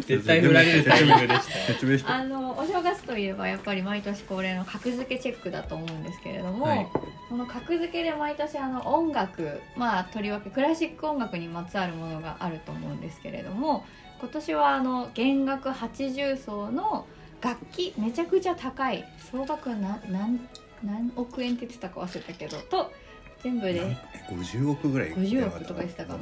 [0.07, 2.15] 絶対振られるタイミングでした。
[2.15, 6.87] あのお正月といえばやっぱり毎年恒例の格付けチェックだと思うんですけれども、はい。
[7.29, 13.83] この格付けで毎年あの音楽まあとりわけクラシック音楽にまつわるものがあると思うんですけれども
[14.19, 17.05] 今年はあの弦楽八重奏の
[17.41, 20.39] 楽器めちゃくちゃ高い総額な何
[20.83, 22.91] 何億円って言ってたか忘れたけどと
[23.43, 23.91] 全部でなん
[24.39, 26.19] 50億ぐらい50億とか言ってたかな。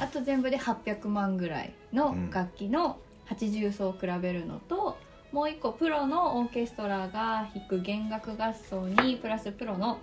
[0.00, 4.96] あと全部で800万ぐらいの楽器の八重奏を比べるのと、
[5.30, 10.00] もう一個プロのオーケストラが弾く弦楽合奏にプラスプロの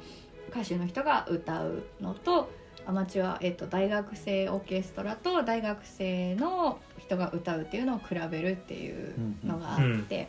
[0.50, 2.50] 歌手の人が歌うのと
[2.86, 9.14] アマチュア、えっと大学生オーケストラと大学生の人が歌うっていうのを比べるっていう
[9.44, 10.28] のがあうんって、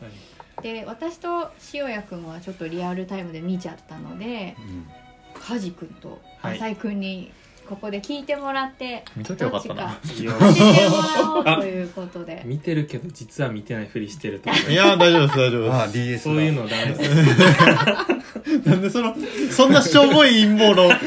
[0.61, 4.87] で私と塩谷君はちょっとリアルタイムで見ちゃったのでうん。
[5.39, 6.55] 梶君とはい。
[6.55, 7.31] 浅井君に
[7.67, 9.83] ここで聞いてもらって、見といてよかったな。
[9.83, 12.41] どっちかいや教えてもらおうということで。
[12.45, 18.63] 見てるけど実は見てないふりしてるとかいや大丈夫です大丈夫でああ DS そういうのダメです。
[18.63, 18.69] す。
[18.69, 19.15] なんでその
[19.51, 20.97] そんなしょぼい陰謀論書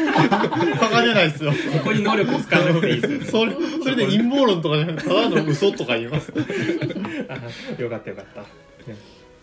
[0.88, 1.52] かれないですよ。
[1.52, 6.32] そこに能力使わなくていいですよそれそれで陰謀論とかじゃなくてただの嘘とか言います。
[7.28, 8.44] あよかったよかった。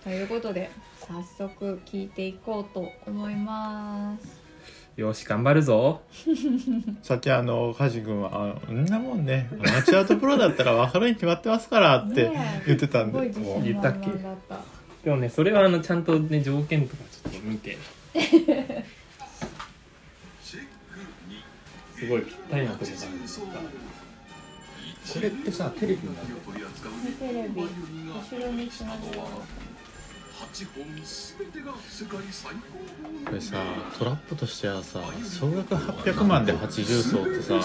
[0.03, 0.69] ということで
[1.01, 4.37] 早速聞いていこうと思います
[4.97, 6.01] よし頑張るぞ。
[7.03, 9.47] さっきあのカジ君はあんなもんね。
[9.53, 12.31] アマチュアとプロだったら分かるに決まってますからって
[12.65, 13.31] 言ってたんで。
[13.63, 14.10] 言ったっけ？
[15.05, 17.77] でもねそれはあのちゃんとね条件とかちょっと見て。
[21.95, 22.97] すごいぴったりなとこが
[25.13, 26.17] これってさテレビなの？
[27.19, 27.67] テレビ後
[28.39, 29.07] ろにつなぐ
[33.26, 33.58] これさ
[33.97, 37.56] トラップとしてはさ総額800万で80層ってさ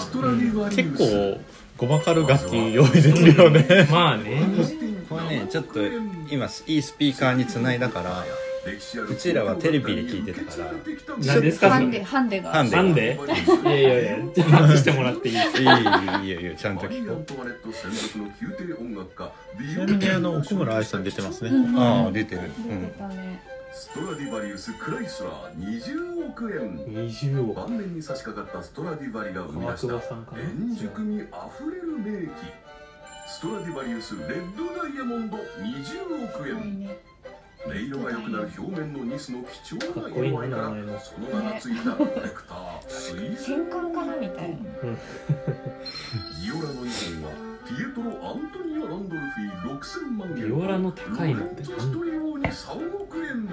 [0.69, 1.39] 結構
[1.77, 3.87] ごまかる楽器用意できるよね。
[3.91, 4.41] まあね
[5.09, 5.79] これねちょっと
[6.29, 8.25] 今いいスピーカーにつないだから
[8.65, 10.71] うちらはテレビで聞いてたから。
[11.17, 11.69] 何ですか？
[11.69, 12.51] ハンデハンデが。
[12.51, 12.75] ハンデ。
[12.77, 13.19] なんで
[13.63, 15.35] いやいやいやちょっと外してもらっていい？
[15.35, 17.33] ですいいよいいよいいよちゃんと聞こち
[19.77, 21.49] なみにあの奥村愛さん出てますね。
[21.49, 21.75] うん。
[21.75, 22.41] うああ出てる。
[22.41, 23.41] 出てたね、
[23.73, 26.77] ストラディバリウス・クライスラー20億円。
[27.07, 27.55] 20億。
[27.55, 29.95] 晩年に差し掛かったストラディバリが生み出した
[30.39, 32.29] 円熟味あふれる名器。
[33.27, 36.89] ストラディバリウス・レッドダイヤモンド20億円
[37.65, 38.39] 音色が良くな。
[38.39, 40.09] る表面のニスの貴重な。
[40.09, 44.55] 色合いからその名がついたコレクター水戦艦かなみたいな。
[44.55, 44.59] イ
[46.51, 47.31] オラの以前は
[47.65, 51.63] ピエトロロアントニオ・ランドルフィー6000万円ビオラの高いのって。
[51.63, 53.47] ローレンツ・ストリオーニ3億円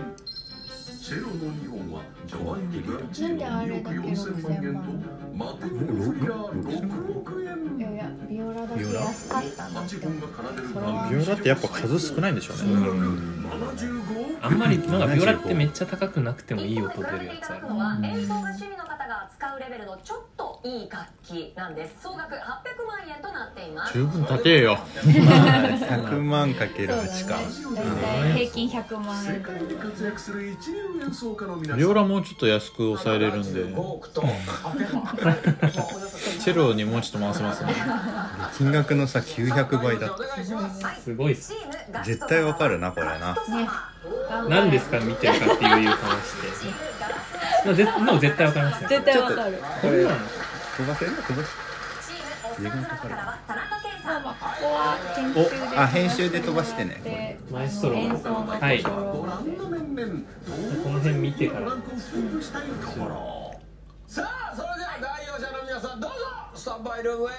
[1.03, 4.81] チェロの2本はジョバンニ・ベルチーノ2億4000万円と
[5.35, 7.53] マテオ・フリラー6億いや
[7.89, 12.63] 円いやビオラだけ安かったなって8本が奏でるそれはビオラってやっぱ数少ないんでしょうね。
[12.65, 17.69] 75億あんまりなんかビオラってめっちゃ高くなくてもいい音出るやつある。
[17.69, 20.19] のは演奏が趣味の方が使うレベルのちょっ
[20.63, 21.95] といい楽器なんです。
[22.03, 22.37] 総額800
[22.87, 23.93] 万円となっています。
[23.95, 24.79] 十分高えよ。
[24.97, 29.43] 100万かけるそうだ8かね平均100万世円
[31.77, 33.65] ビオラもうちょっと安く抑えれるんで。
[33.65, 35.17] 5億と800万
[36.41, 37.75] チェロにもうちょっと回せますね。
[38.59, 40.91] 金額の差900倍だった。
[40.95, 41.35] すごい。
[41.35, 43.35] 絶対わかるなこれな。
[43.35, 43.69] ね
[44.49, 48.89] 何ですか見てるかっていう話で も絶対わかりますよ。
[48.89, 49.63] 絶対わかる。
[49.83, 50.07] これ
[50.77, 51.51] 飛ばせる飛ばす
[52.07, 53.17] チームおっさんさんから。
[53.17, 57.01] は田中圭さんまあここは編集であ編集で飛ばしてね。
[57.05, 57.97] でマエストロ。
[57.97, 58.83] はい。
[58.83, 58.89] ご
[59.27, 60.23] 覧の面々
[60.83, 61.71] この辺見てから。
[64.07, 66.17] さあそれでは代表者の皆さんどうぞ。
[66.55, 67.31] スタンバイルームへ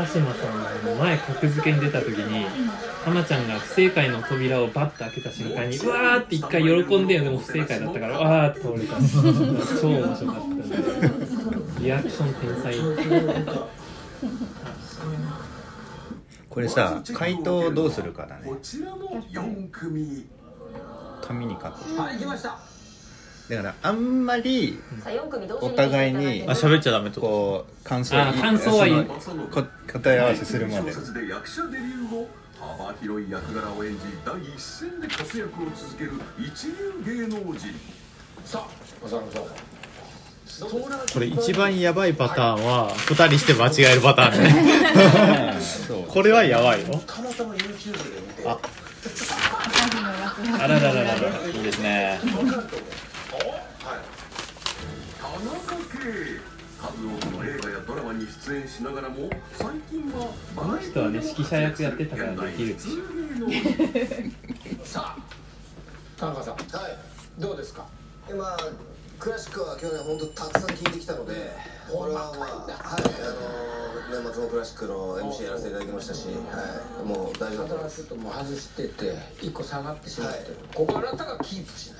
[0.00, 2.46] 高島さんの前格付けに出た時に
[3.04, 8.96] 浜ちゃんが不正解の扉をバッと開けた瞬間にうわーって一回喜んででも不正解だったからわーって倒れた。
[9.78, 10.42] 超面白かっ
[11.76, 12.74] たリアクション天才。
[16.48, 18.42] これさ回答どうするかだね。
[18.46, 20.26] こちらの4組。
[21.20, 21.64] 紙に書く
[22.00, 22.69] はい行きました
[23.50, 27.20] だからあんまりさあ4組同時にお互いにあ喋っちゃダメと？
[27.20, 30.92] こう感想あ感想はいい答え合わせするまで。
[31.28, 32.28] 役者デビュー後
[32.60, 36.68] 幅広い役柄を演じ第一線で活躍を続ける一
[37.04, 37.74] 流芸能人。
[38.44, 38.68] さあ
[39.04, 39.48] おさらどうぞ
[41.14, 45.58] これ一番やばいパターンは2人して間違えるパターンね。
[46.08, 47.02] これはやばいよ。
[47.06, 48.58] たまたま YouTube で見てあ
[49.02, 51.46] 朝日の落書きあららららら。
[51.48, 52.20] いいですね
[55.30, 56.40] 田中圭
[56.80, 56.96] 数多く
[57.36, 62.74] の映画やドラマに出演しながらも最近はこの人はね指揮者役やってたからできる。
[64.82, 65.18] さあ
[66.18, 66.54] 田中さん。
[66.54, 66.64] はい。
[67.38, 67.86] どうですか？
[68.36, 68.56] まあ
[69.20, 71.52] クラシックは去年本当たくさん聴いてきたので
[71.92, 72.52] これはまあはい
[74.10, 76.32] あの年末のクラシックの MC やらせていただきましたし、は
[77.04, 80.68] い、もう大丈夫だと思いますちょっともう外してて1個下がってしまってる、はい。
[80.74, 81.99] ここあなたがキープしない。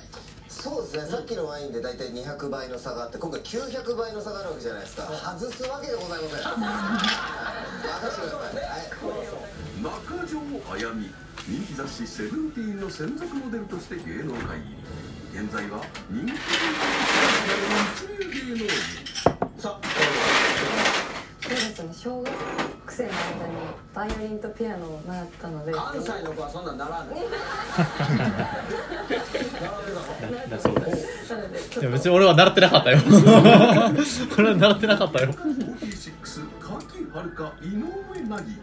[0.51, 1.09] そうですね。
[1.09, 5.03] さっきのワインで大体200倍の差があって今回900倍の差があるわけじゃないですか。
[5.03, 6.39] 外すわけでございません。
[6.43, 7.81] はい。
[7.81, 8.91] 任せてください、はい
[9.81, 10.37] 中条
[10.71, 11.09] あやみ
[11.47, 14.69] 人気雑誌「セブンティーン」の専属モデルとして芸能界入
[15.33, 15.41] り。
[15.41, 16.35] 現在は人気一
[18.19, 18.75] 流芸能人。
[19.57, 20.90] さあ
[21.57, 22.31] そうですね小学
[22.91, 23.15] 生の間
[23.47, 23.53] に
[23.93, 25.71] バイオリンとピアノを習ったので。
[25.73, 27.15] 関西の子はそんなんならんね
[30.49, 30.73] だだそう
[31.81, 32.99] いや別に俺は習ってなかったよ。
[34.37, 35.29] 俺は習ってなかったよ。
[35.31, 37.81] 46柿はるか井上
[38.27, 38.59] 凪。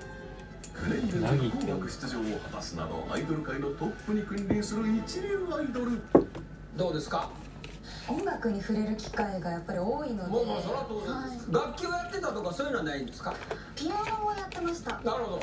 [0.79, 6.01] 9年連続紅白出場を果たすなどアイドル界のトップに君臨する一流アイドル。
[6.77, 7.29] どうですか？
[8.09, 10.31] 音楽に触れる機会がやっぱり多いので。
[10.47, 13.35] まあそれは当然です、楽器をやってたとかそういうのはないんですか？
[13.77, 14.94] ピアノをやってました。
[14.94, 15.42] はなるほど、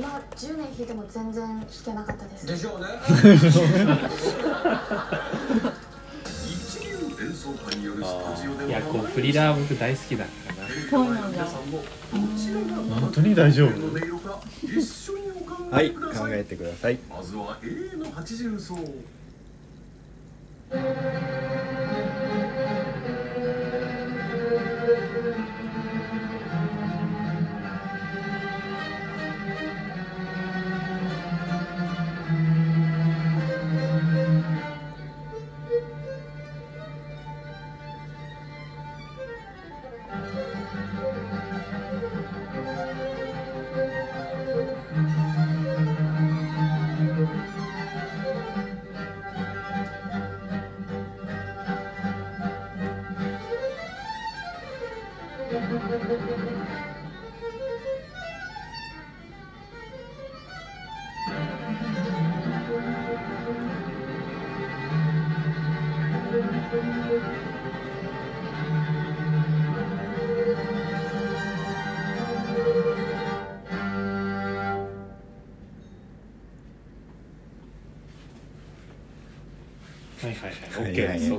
[0.00, 2.46] まあ10年弾いても全然弾けなかったです。
[2.46, 2.86] でしょうね。
[6.46, 6.90] 一流
[7.26, 10.68] 演奏家によるスタジオでいやこうフリラー僕大好きだからな。
[10.68, 11.84] テレビの前の皆さんもど
[12.38, 13.70] ちらが本当に大丈夫。
[15.70, 15.90] はい。
[15.92, 16.98] 考えてください。
[17.10, 18.58] まずは A の八重
[20.70, 21.55] Thank you.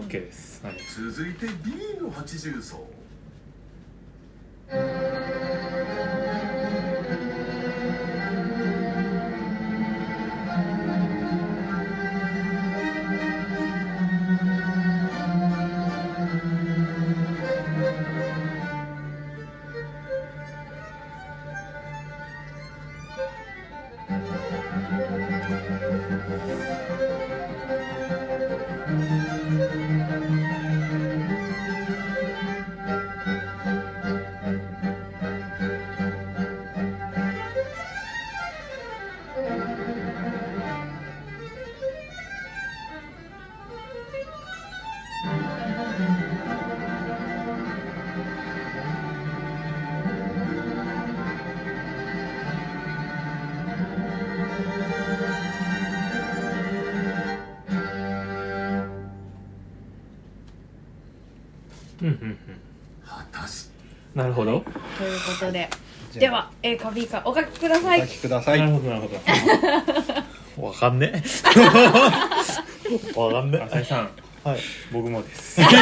[0.08, 2.88] OK です、はい、続いて B の八重奏
[4.70, 4.76] う
[29.50, 29.87] んうん
[65.18, 65.70] いうことで。
[66.14, 68.02] では A か B かお書きください。
[68.02, 68.60] お書きください。
[68.60, 69.08] なるほどなるほ
[70.62, 70.68] ど。
[70.68, 71.12] わかんね
[73.16, 74.10] わかんね浅井さん。
[74.44, 74.60] はい。
[74.92, 75.62] 僕もです。
[75.62, 75.74] わか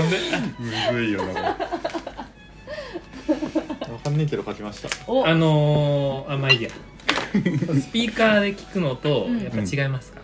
[0.00, 0.16] んね
[0.58, 1.40] むずいよなこ
[3.92, 4.88] わかんねえけど書きました。
[5.12, 5.26] お。
[5.26, 6.70] あのー、あまあいいや。
[6.70, 6.74] ス
[7.92, 9.42] ピーカーで聞くのとうん。
[9.42, 10.20] やっぱ違いますか、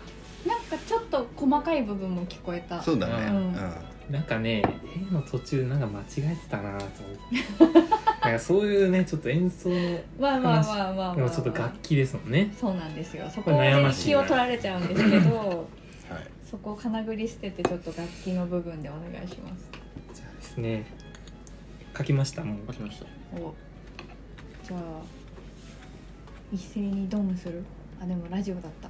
[0.47, 2.77] なんかちょっと細かい部分も聞こえた。
[2.77, 3.13] れそうだね。
[3.13, 3.55] ううんん。
[4.09, 4.63] なんかね
[4.95, 7.81] A の途中なんか間違えてたなと思って。
[8.21, 9.75] なんかそういうねちょっと演奏の
[10.19, 12.53] まあまあまあまあちょっと楽器ですもんね。
[12.59, 13.29] そうなんですよ。
[13.29, 13.93] そこでしいな。
[13.93, 15.67] 気を取られちゃうんですけどはい。
[16.49, 19.69] そこをかなぐり捨ててちょっと楽器の部分でお願いします。
[20.13, 20.85] じゃあですね
[21.97, 22.57] 書きましたもう。
[22.67, 23.05] 書きました。
[23.37, 23.53] お。
[24.63, 24.79] じゃあ
[26.51, 27.63] 一斉にドンする？
[28.01, 28.89] あでもラジオだった。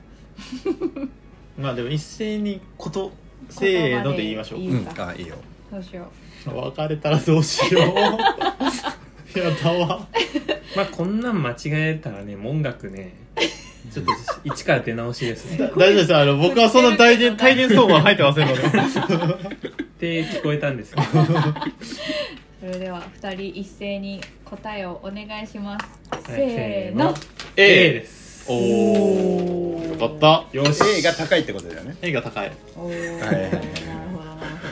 [1.62, 3.12] まあでも一斉にこと
[3.50, 4.60] せーので言いましょう。
[4.60, 4.88] うん。
[4.98, 5.36] あいいよ
[5.76, 6.10] どうしよ
[6.46, 7.84] 別れたらどうしよう。
[9.38, 10.08] やだわ。
[10.74, 13.14] まあこんなん間違えたらね音楽ね
[13.92, 14.12] ちょっと
[14.46, 15.58] 一から出直しですね。
[15.58, 16.16] 大丈夫です。
[16.16, 18.62] あの僕はそんな大変大変そうは入ってませんので。
[18.62, 18.68] っ
[20.00, 21.26] て聞こえたんですけどう
[22.62, 27.14] それでは二人一斉に答えをお願いします、はいせーの。
[27.58, 28.46] A です。
[28.48, 30.46] おおよかった。
[30.54, 30.82] よし。
[31.00, 31.98] A が高いってことだよね。
[32.02, 32.52] A が高い。
[32.78, 33.20] おー。
[33.20, 34.05] はいはいはい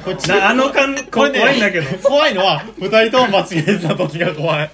[0.04, 0.30] こっち。
[0.30, 1.98] なあの感これね怖いんだけど。
[2.08, 4.72] 怖いのは二人とも間違えてた時が怖い。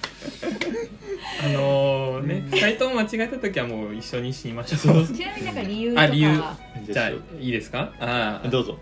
[1.42, 5.06] あのー、ね2人とも間違えた時はもう一緒にしましょう。
[5.06, 6.02] ちなみになんか理由とか。
[6.02, 6.28] あ理由。
[6.40, 7.92] はじゃあいいですか？
[8.00, 8.78] ああどうぞ。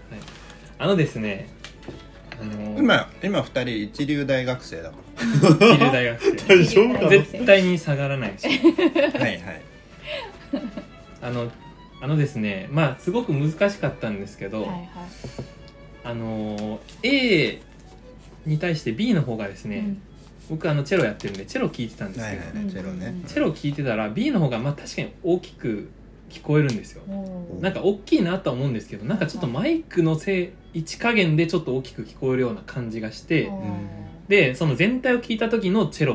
[0.79, 1.49] あのですね
[2.41, 6.33] あのー、今今二人一流大学生だか一流大学生。
[6.49, 7.09] 大丈夫かな？
[7.09, 8.49] 絶対に下がらないし。
[8.95, 9.41] ら はいはい。
[11.21, 11.51] あの
[12.01, 14.89] あのですねまあすごく難しかったんですけど、はいはい
[16.05, 17.61] あのー A
[18.47, 20.03] に対して B の方がですね、うん。
[20.51, 23.15] 僕あのチェロやってるんでチェロ聞いてたんですけど、はいはいはいチェロね。
[23.27, 25.91] チェロ聞いてたら B の方がまあ確かに大きく
[26.31, 27.03] 聞こえるんですよ。
[27.61, 33.51] なんか大きいなとは思うんですけどなんかちょっとマイクのせい位置加減でちょっと大きく聞こえるような感じがして
[34.29, 36.15] でその全体を聞いた時のチェロ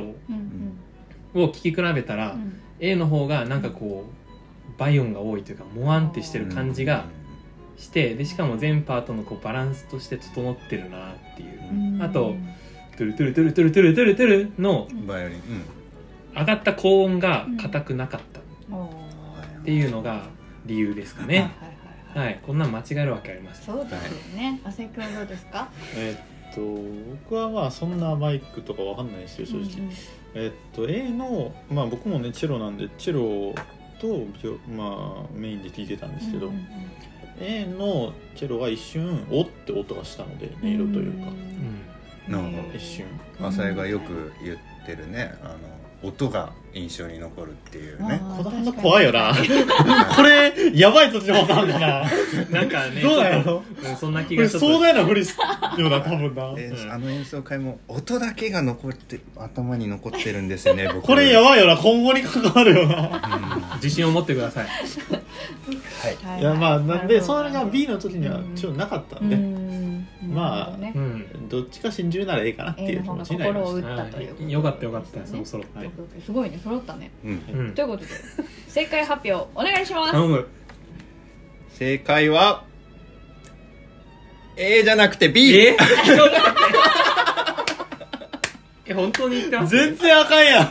[1.36, 1.44] うん。
[1.44, 2.42] を聞き比べたら、うん。
[2.42, 7.06] うん A の方がなんかこう倍音が多いというかモワンってしてる感じが
[7.78, 11.70] してでしかも全パートのこうバランスとして整ってるなっていう。
[11.70, 12.02] うん。
[12.02, 12.36] あと
[12.98, 15.42] トゥルトゥルトゥルトゥルトゥルトゥルトゥルのうんバイオリン。
[16.36, 18.40] 上がった高音が硬くなかった。
[18.40, 20.26] っていうのが
[20.66, 21.36] 理由ですかね。
[21.38, 22.28] はいはいはいはい。
[22.28, 22.40] はい。
[22.46, 23.66] こんなん間違えるわけありません。
[23.66, 24.60] そうですよね。
[24.64, 25.70] 浅井君はどうですか？
[25.96, 26.18] え
[26.52, 26.62] っと
[27.28, 29.92] 僕はまあそんなマイクとかわかんないですよ正直、うんうん。
[30.36, 33.56] えっと A のまあ僕もねチェロなんでチェロ
[34.00, 34.28] と
[34.70, 36.68] まあメインで聴いてたんですけど、うんうん
[37.40, 41.28] A のチェロが一瞬「お」って音がしたので音色というか。
[42.28, 42.32] うん。
[42.32, 43.06] なるほど一瞬
[43.42, 45.34] 浅井がよく言ってるね。
[45.44, 45.58] あの
[46.04, 48.22] 音が印象に残るっていうね。
[48.38, 49.34] こだま確かに怖いよな。
[50.16, 52.60] これやばい土地のパターンだな。
[52.60, 53.64] なんかねどうだよ。
[53.84, 55.30] うんそんな気がちょっと壮大なふりし
[55.78, 56.54] ような多分な。
[56.54, 56.92] でうん。
[56.92, 61.08] あの演奏会も音だけが残って頭に残ってるんですよね僕。
[61.08, 61.78] これやばいよな。
[61.78, 62.96] 今後に関わるよな。
[62.98, 64.68] うん自信を持ってください
[66.02, 66.16] はい。
[66.26, 70.08] はいいやまあなんでそれが B の時にはちょっとなかったんで、うん。
[70.34, 70.94] まあどね。
[70.96, 71.50] うん。
[71.50, 75.20] どっちか信じるなら A かなっていうの気持ちになりまし打ったということはいよかったよかった。
[75.20, 75.64] ですねそろ。
[75.64, 75.92] そろってはい
[76.26, 77.12] すごいね揃ったね。
[77.24, 77.32] うん。
[77.32, 78.10] うんということで
[78.68, 80.14] 正解発表お願いします。
[81.78, 82.64] 正解は
[84.56, 85.76] A じゃなくて B え
[88.86, 89.76] え本当に言ってます？
[89.76, 90.68] 全然あかんやん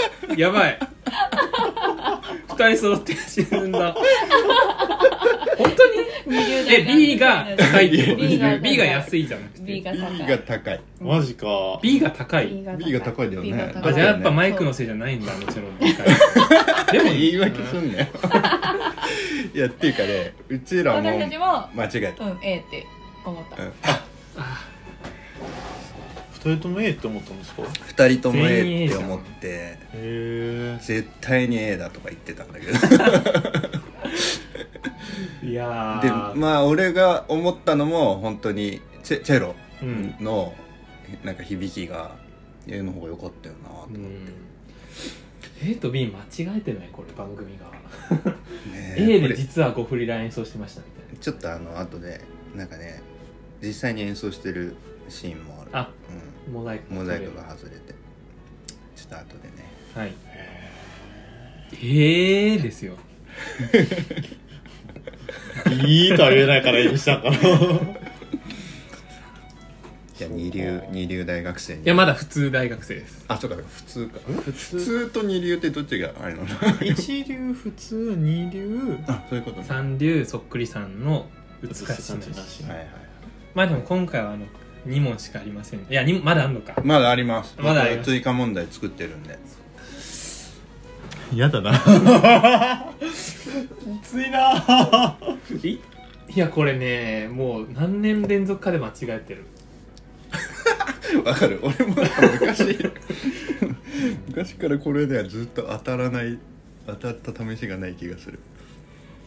[0.36, 0.78] やばい。
[2.56, 3.94] 二二人揃って沈んだ。
[5.56, 6.08] 本当に？
[6.70, 10.26] え B が高いってこと？B が B が安いじゃなくて B が B 高い。
[10.26, 10.80] が高い。
[11.00, 11.46] マジか。
[11.82, 12.48] B が高い。
[12.78, 13.30] B が高い。
[13.30, 13.50] だよね。
[13.50, 13.94] B があ高い。
[13.94, 15.78] じゃあやっぱマイクのせいじゃないんだもちろん。
[15.78, 18.06] でも言い訳すんなよ。
[19.54, 22.24] いやっていうかねうちらも私たちも間違えた。
[22.24, 22.86] うん A って
[23.24, 23.62] 思った。
[23.62, 23.72] うん
[26.52, 27.62] 二人とも A って思ったんですか？
[27.62, 27.66] へ
[28.08, 32.72] 二人とも A って思ってえ絶対に A だとか言ってたんだけど。
[35.42, 40.14] いやでーまあ俺が思ったのも本当にチェチェロうん。
[40.20, 40.54] の
[41.24, 42.16] なんか響きが
[42.66, 45.70] A の方が良かったよなと思って、うん。
[45.72, 46.88] A と B 間違えてない？
[46.92, 47.66] これ番組が。
[48.76, 51.18] ね A で実はゴフリラ演奏してましたみたいな。
[51.18, 52.20] ちょっとあの後で
[52.54, 53.00] なんかね
[53.62, 54.74] 実際に演奏してる
[55.08, 55.70] シーンもある。
[55.72, 55.90] あ。
[56.10, 56.12] う
[56.52, 57.94] モザイクん、モザイクが外れて。
[58.96, 59.64] ちょっと後でね。
[59.94, 60.12] はい。
[61.72, 62.62] えー。
[62.62, 62.96] ですよ。
[65.84, 67.36] B とは言えないから A にしたんかな。
[70.18, 71.84] いや二流二流大学生に。
[71.84, 73.24] いやまだ普通大学生です。
[73.28, 74.18] あそうか普通か。
[74.26, 76.46] 普普通と二流ってどっちがあれなの？
[76.82, 78.98] 一流普通二流。
[79.06, 79.64] あそういうことね。
[79.68, 81.28] 三流そっくりさんの
[81.62, 82.88] 美しい美しいはいはい。
[83.54, 84.46] まあでも今回はあの
[84.88, 86.74] 2問しかありませんいやにまだあんのか。
[86.82, 87.54] まだあります。
[87.58, 88.10] まだあります。
[88.10, 89.38] 追加問題作ってるんで。
[91.32, 91.78] 嫌だな。
[91.78, 93.04] き
[94.02, 95.18] ついな。
[95.62, 95.78] い？
[96.30, 99.44] いやこれねもう何年連続かで間違えてる。
[101.24, 101.60] わかる。
[101.62, 102.78] 俺もなんか昔
[104.28, 106.38] 昔からこれではずっと当たらない
[106.86, 108.38] 当たった試しがない気がする。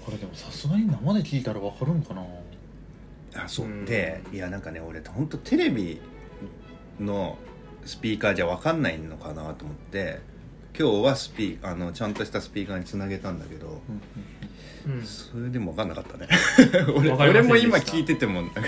[0.03, 2.23] これでもさすがに生で聞いたらわかるんかな
[3.35, 3.85] あそううん。
[3.85, 6.01] でいやなんかね俺本当テレビ
[6.99, 7.37] の
[7.85, 10.19] スピーカーじゃ分かんないのかなと思って
[10.77, 13.81] 今日はスピあのちゃんとしたスピーカーにつなげたんだけど
[14.85, 16.27] うんそれでも分かんなかったね。
[16.95, 18.61] 俺俺も今聞いててもなんか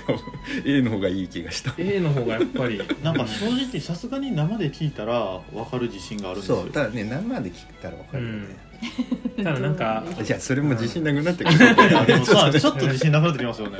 [0.66, 1.74] A の方がいい気がした。
[1.78, 2.80] A の方がやっぱり。
[3.04, 5.14] なんか正直さすがに生で聞いたら
[5.54, 6.58] わかる自信があるんですよ。
[6.58, 8.46] そうただね生で聞いたら分かるよね、
[9.38, 11.58] ただなんかいやそれも自信なくなってくる。
[12.00, 13.80] あでも ちょっと自信なくなってきますよね。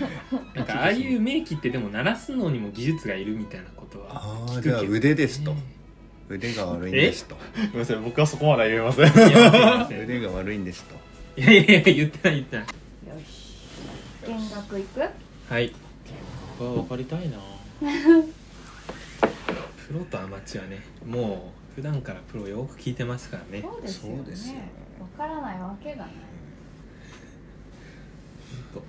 [0.54, 4.78] なんかああいう名機ってでも鳴らすのにも技術がいるみたいなことはああ聞くけど。
[4.80, 5.54] じゃあ腕ですと。
[6.28, 7.34] 腕が悪いんですと。
[7.36, 7.40] ご
[7.72, 10.04] めんなさい僕はそこまでは言えません。
[10.04, 10.94] 腕が悪いんですと。
[11.40, 12.64] いやいやいや言ってない言ってない。
[12.64, 12.68] よ
[13.26, 13.56] し。
[14.28, 15.00] 見学行く？
[15.52, 15.72] はい。
[16.58, 17.38] これは分かりたいな。
[19.88, 20.80] プロとアマチュアね。
[21.04, 23.62] もう普段からプロよく聞いてますからね。
[23.62, 23.88] そうで
[24.36, 24.70] すよね。
[25.00, 26.14] わからないわけがない。
[28.74, 28.82] ほん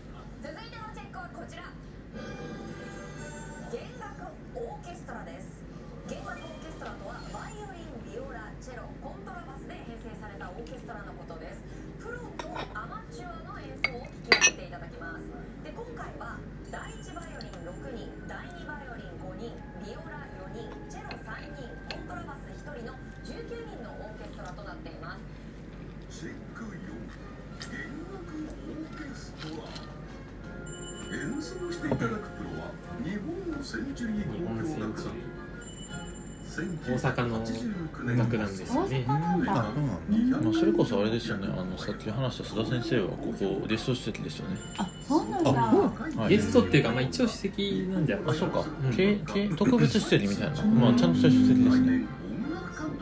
[36.97, 39.05] 大阪の1989年楽団ですよね。
[39.07, 41.47] まあ、それこそあれですよね。
[41.51, 44.57] あのさっき話した須田先生はここゲスト出席ですよね。
[44.77, 45.51] あそうなんだ。
[45.51, 46.29] はい。
[46.29, 48.93] ゲストっていうかまあ一応首席なんじゃないあそうか、ん。
[48.95, 50.63] けけ特別出席みたいな。
[50.63, 52.05] まあちゃんとした出席ですね。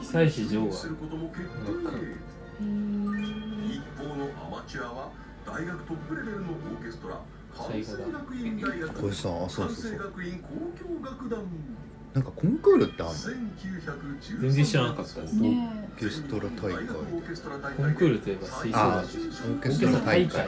[0.02, 0.80] 久石譲は一
[3.96, 5.12] 方のアマチュアは
[5.46, 7.22] 大学トップレベルのオーケストラ
[7.56, 10.44] 関西学院大学これさそうそう関西学院交
[10.80, 11.44] 響楽団
[12.14, 15.22] なんかコンクールってあるの？1913全然知らなかった。
[15.22, 16.88] ですねオーケストラ大会。
[16.88, 20.48] コンクールといえば吹奏あ楽オーケストラ大会。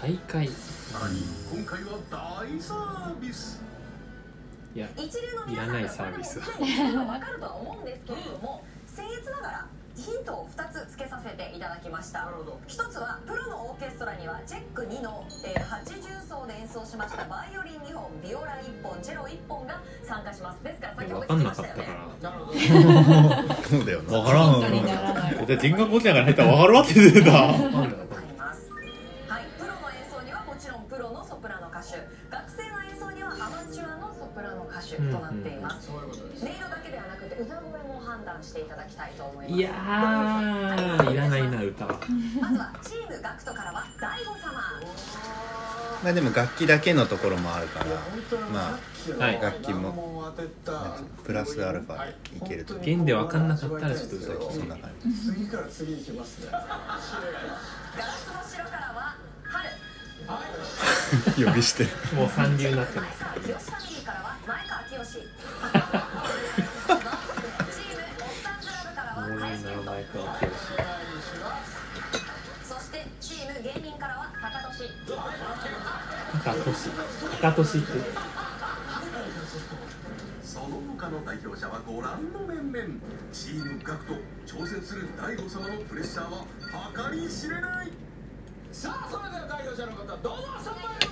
[0.00, 0.48] 大会。
[0.48, 1.20] さらに
[1.52, 3.60] 今回は大サービス
[4.74, 9.66] いやいらないサービス皆さんこれももちろん分かるとは思うんですけれども僭越ながら
[10.06, 12.30] ヒントを2つつけさせていただきました。
[12.68, 17.24] 1つはプロのオーケストラにはチェック2の、えー、80奏で演奏しました。
[17.24, 20.62] バイオリン2本ビオラ1本チェロ1本が参加します。
[20.62, 21.88] ですから先ほど分かん聞きましたなかったよ
[22.30, 24.10] かねら そうだよな。
[24.10, 25.58] 分からん。
[25.58, 27.30] 人格落ちながら入ったら分かるわって出てた
[39.48, 41.12] いと思いますたいやー。
[41.12, 42.00] いらないな歌は。
[42.40, 44.52] まずはチームガクトからは大悟様。
[46.04, 47.86] まあでも楽器だけのところもあるから
[48.52, 48.78] ま
[49.20, 49.40] あはい。
[49.40, 50.32] 楽器も
[51.24, 52.48] プラスアルファでい。
[52.48, 55.32] けると弦で分かんなかったらちょっと歌いそんな感じ。
[55.32, 56.48] 次から次に来ますね。
[56.50, 56.62] ガラ
[58.12, 59.70] スの白からは春。
[61.46, 61.84] 呼び捨て。
[62.14, 63.85] もう三流になってます
[77.36, 77.92] 俊高俊って。
[80.42, 83.00] その他の代表者はご覧の面々。
[83.32, 84.14] チームガクト
[84.46, 86.46] 挑戦する大悟様のプレッシャーは
[87.12, 87.92] 計り知れない。
[88.72, 91.06] さあそれでは代表者の方どうぞ3枚目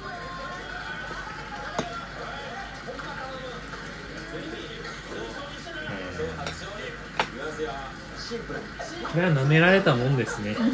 [9.13, 10.57] これは舐められたもんですね。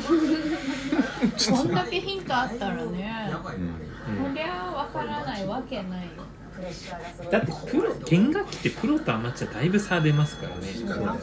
[1.51, 3.33] こんだけヒントあったらね。
[3.33, 6.09] うんこりゃ分からないわけないよ。
[6.55, 10.57] プレッシャーがすごいだってプロ弦楽器ってプロとアマチュアだいぶ差出ますからね。
[10.57, 11.17] あ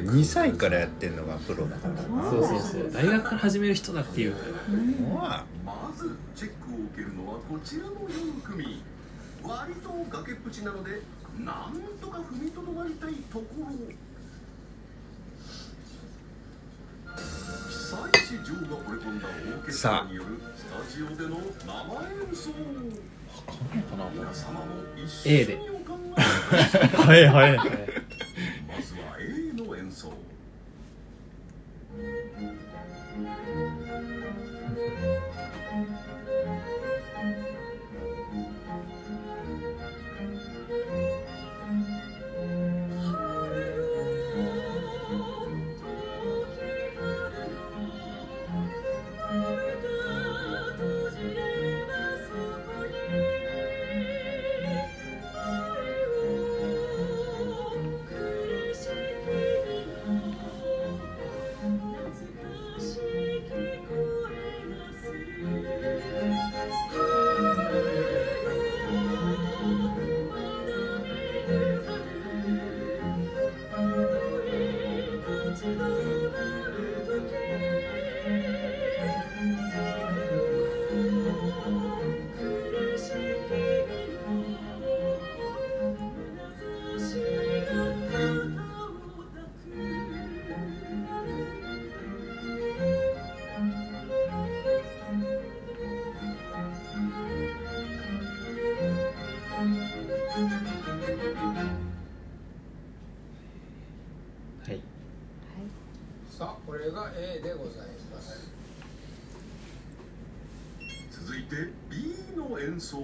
[0.00, 1.94] 2歳からやってんのがプロだから。
[1.94, 2.90] なそうそうそう。
[2.92, 4.34] 大学から始める人だっていう。
[5.14, 8.82] ままずチェックを受けるのはこちらの4組。
[9.42, 11.02] 割と崖っぷちなので
[11.44, 13.66] なんとか踏みとどまりたいところ
[17.16, 21.74] 久石譲が惚れ込んだオーケストラによるスタジオでの生
[22.26, 22.50] 演奏
[24.14, 25.54] 皆様も一緒 A で。
[25.56, 27.56] にお考えくださいはいはい。
[27.56, 30.12] まずは A の演奏
[104.66, 104.80] はい。
[106.30, 108.50] さあこれが A でございます。
[111.10, 111.56] 続いて
[111.90, 112.98] B の演奏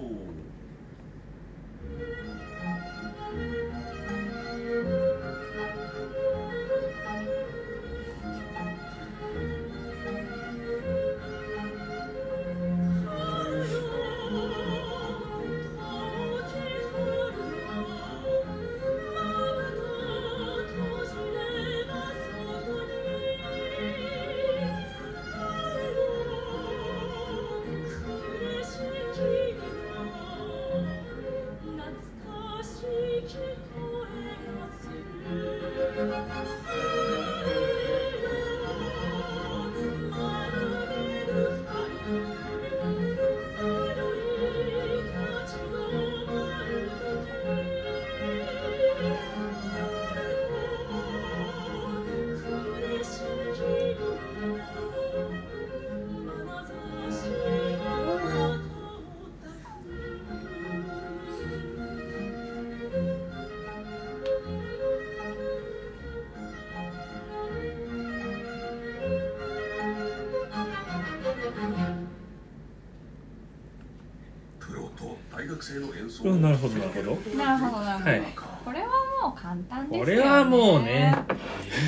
[76.23, 76.35] う。
[76.35, 77.37] んなるほどなるほど。
[77.37, 78.21] なるほどなるほど、はい。
[78.65, 78.87] これは
[79.23, 81.15] もう簡単ですよ、ね、これはもうね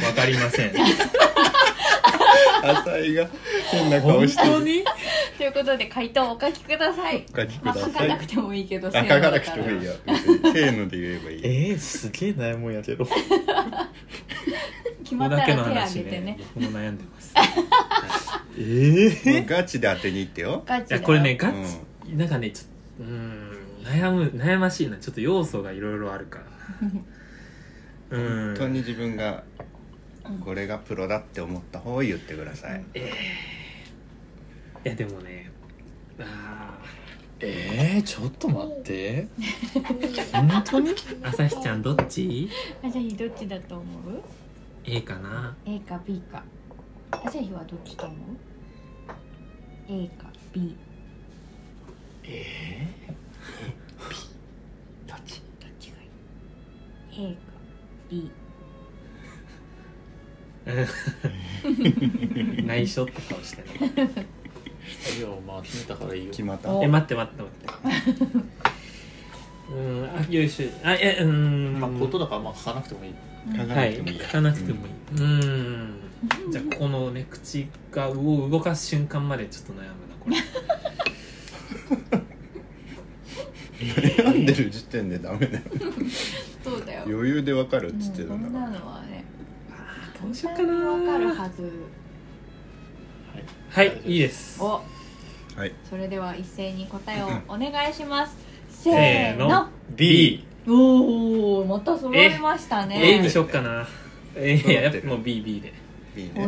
[0.05, 0.73] わかりません。
[2.63, 3.27] あ 浅井が
[3.71, 4.49] 変な顔本してる。
[4.49, 4.83] 当に？
[5.37, 7.25] ということで回答をお書きください。
[7.33, 7.91] お書きくまあださい。
[7.93, 9.91] 書かなくてもいいけどあ書かなくてもいいよ。
[9.91, 13.05] よ別にせーので言えばいいえー、すげえ悩むんやけど。
[15.03, 16.21] 決まったら手挙話げてね。
[16.21, 17.33] ね僕も悩んでます。
[18.57, 20.63] えー、もうガチで当てに行ってよ。
[20.65, 21.55] ガチだよいやこれねガチ、
[22.15, 23.42] なんかねちょっとうーん
[23.83, 24.97] 悩む悩ましいな。
[24.97, 28.17] ちょっと要素がいろいろあるから。
[28.17, 29.43] う ん本当に自分が
[30.43, 33.01] これがプロだって思った方を言ってください、い
[34.83, 35.51] やでもね
[36.19, 36.77] あ
[37.39, 39.27] えー、ちょっと待って。
[40.31, 40.91] 本当に？
[41.21, 42.49] 朝日ちゃんどっち？
[42.81, 44.21] 朝日どっちだと思う
[44.85, 46.41] ？A かな？A か B か。
[47.11, 48.17] 朝日はどっちと思う
[49.89, 50.77] ？A か B
[52.23, 53.13] えー、
[55.07, 55.41] どっち？
[55.59, 57.39] どっちがいい？A か。
[58.09, 58.31] B
[62.65, 63.67] 内緒って顔してる。
[65.17, 66.31] いやまあ決めたからいいよ。
[66.31, 66.73] 決まった。
[66.73, 68.27] おえ待って待って待って。
[69.71, 70.67] うんあよいしょ。
[70.83, 71.79] あえうん。
[71.79, 73.13] まあことだからまあ書かなくてもいい。
[73.51, 74.93] 書かはないくてもいいや書かなくてもいい。
[75.21, 75.99] うん。
[76.51, 82.19] じゃあこのね口がを動かす瞬間までちょっと悩むなこれ
[83.85, 85.63] 悩んでる時点でダメだよ。
[86.63, 87.03] そうだよ。
[87.05, 88.71] 余裕でわかるっつってたんだから。
[88.71, 89.25] なのはね
[90.21, 91.43] どうしようか簡単にわかるな。
[91.43, 91.71] はず
[93.69, 94.61] はいいいです。
[94.61, 94.81] お。
[95.55, 95.71] はい。
[95.89, 98.35] それでは一斉に答えをお願いします。
[98.69, 99.45] せせーの。
[99.45, 99.67] ーの。
[99.95, 103.17] B おおまた揃いましたね。
[103.17, 103.87] A にしよっかな。
[104.35, 105.73] えいややっぱもう BB で
[106.15, 106.45] B お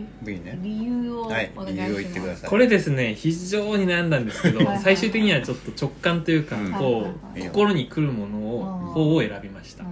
[0.00, 0.58] え B ね。
[0.62, 2.50] 理由をお願いします、はい理由を言ってください。
[2.50, 6.72] これですね非常に悩んだんですけど最終的にはちょっと直感というかうん。
[6.72, 7.06] こ
[7.36, 8.92] う心に来るものをうん。
[8.92, 9.84] 方を選びました。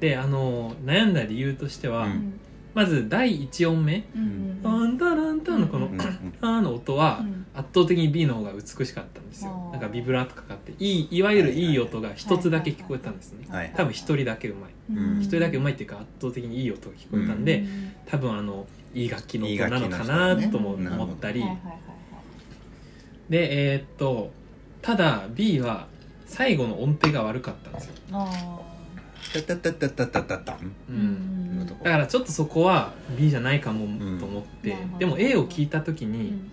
[0.00, 2.40] であの悩んだ理由としては、うん。
[2.74, 4.96] まず第1音目うん「あん。
[4.98, 5.40] たらん。
[5.40, 5.98] た」のこのうん
[6.40, 7.46] 「あ」の音はうん。
[7.54, 9.28] 圧倒的に B の方が美しかったん。
[9.28, 9.80] ですよなん。
[9.80, 14.70] かビブラートかかっていいいわゆるいい音が一つだけ聞こえたんですね、はい、多分一人だけうまい。
[15.20, 17.64] 一、人だけうまいっていうか圧倒的にいい音が聞こえたんで、
[18.06, 21.44] 多分あのいい楽器の音なのかなとも思ったり、
[23.28, 24.30] でえー、っと
[24.80, 25.88] ただ B は
[26.24, 27.92] 最後の音程が悪かったんですよ、
[31.84, 33.86] だからちょっとそこは B じゃないかも
[34.18, 36.50] と思って、うん、でも A を聞いた時に、うん、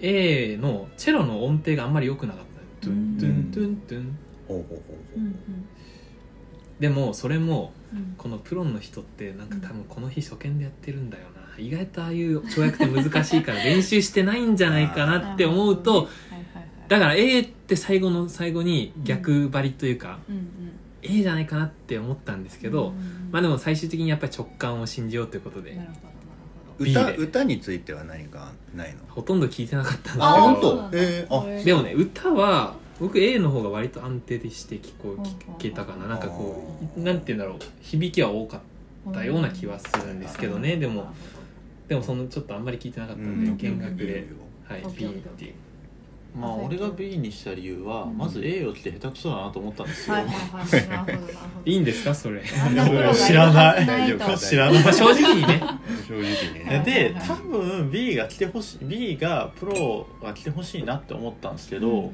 [0.00, 2.49] A のチェロの音程があんまり良くなかった。
[2.80, 4.18] トゥントゥントゥントゥン。
[4.48, 5.34] ほうほうほううんうん
[6.80, 11.40] でもそれもうんこのプロの人ってなんか多分この日初見でやってるんだよな。
[11.58, 16.08] 意外とああいう跳躍って難しいから練習してないんじゃないかなって思うと
[16.88, 20.18] だから A って最後の最後に逆張りというか、
[21.02, 22.94] A じゃないかなって思ったんですけど、
[23.30, 25.78] まあでも最終的にやっぱり直感を信じようということで
[26.80, 28.98] 歌歌については何かないの？
[29.08, 30.96] ほとんど聞いてなかったんあですけど本当？
[30.96, 31.44] えーあ。
[31.46, 36.06] へーでもね歌は僕 A の方が割と安定でして聞こうん聞けたかな。
[36.06, 37.58] なんかこあうなんて言うんだろう。
[37.80, 38.66] 響きは多かった
[39.12, 40.76] たような気はするんですけどね。
[40.76, 41.06] でも
[41.88, 43.56] でもそのちょっとあんまり聞いてなかったんで、うん。
[43.56, 44.26] 見学で、
[44.68, 45.54] はい、B っていう
[46.34, 48.16] まあ俺が B にした理由は、うん。
[48.16, 51.70] まず A よって下手くそだなと思ったんですよ、はいはいはいなるほどなるほど。
[51.70, 52.42] いいんですかそれ。
[52.42, 52.52] 知
[53.32, 53.80] らない。
[53.80, 54.38] と大丈夫。
[54.38, 54.84] 知らない。
[54.84, 55.60] まあ正直にね。
[56.06, 56.24] 正直
[56.64, 56.82] ね。
[56.84, 62.12] で多分 B が来てほしい B がプロが来てほしいなって思ったんですけど、うんうん。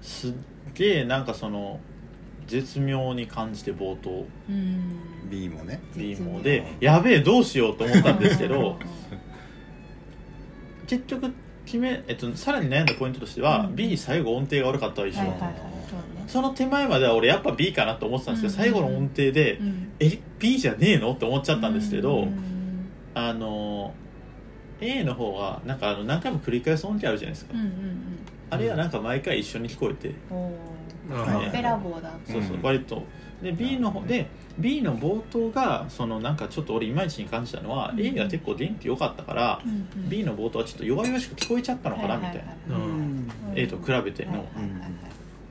[0.00, 0.32] すっ
[0.74, 1.80] げえなんかその
[2.46, 4.26] 絶妙に感じて冒頭。
[4.48, 4.96] うん。
[5.28, 5.80] B もね。
[5.96, 6.40] B も。
[6.42, 8.78] でやべえどうしようと思ったんですけど
[10.86, 11.32] 結局
[11.70, 13.76] 決め、えっと、さらに悩んだポイントとしては、うん。
[13.76, 15.54] B 最後音程が悪かったわ一緒、はいはいはい。
[15.88, 16.24] そうね。
[16.26, 18.72] その手前までは俺やっぱ B かなと思ってたんですけど、うん。
[18.72, 19.92] 最後の音程で、うん。
[20.00, 22.88] え B じゃねえのって思っちゃったんですけど、うん。
[23.14, 23.94] あの
[24.80, 27.70] A の方はなんかあの何回も繰り返す音程あるじゃないですか、うんうん
[28.52, 30.14] あれはなんか毎回一緒に聞こえて、うん
[32.26, 32.62] そうそう、うん。
[32.62, 33.04] 割と
[33.42, 34.28] で B の方で
[34.58, 38.00] B の冒頭がそのなんかちょっと俺いまいちに感じたのは、うん。
[38.00, 40.08] A が結構電気良かったから、うんうん。
[40.08, 42.34] B の冒頭はちょっと弱々しく聞こえちゃったのかなみたい
[42.68, 43.30] な、うはいん。
[43.54, 44.44] A と比べての、っ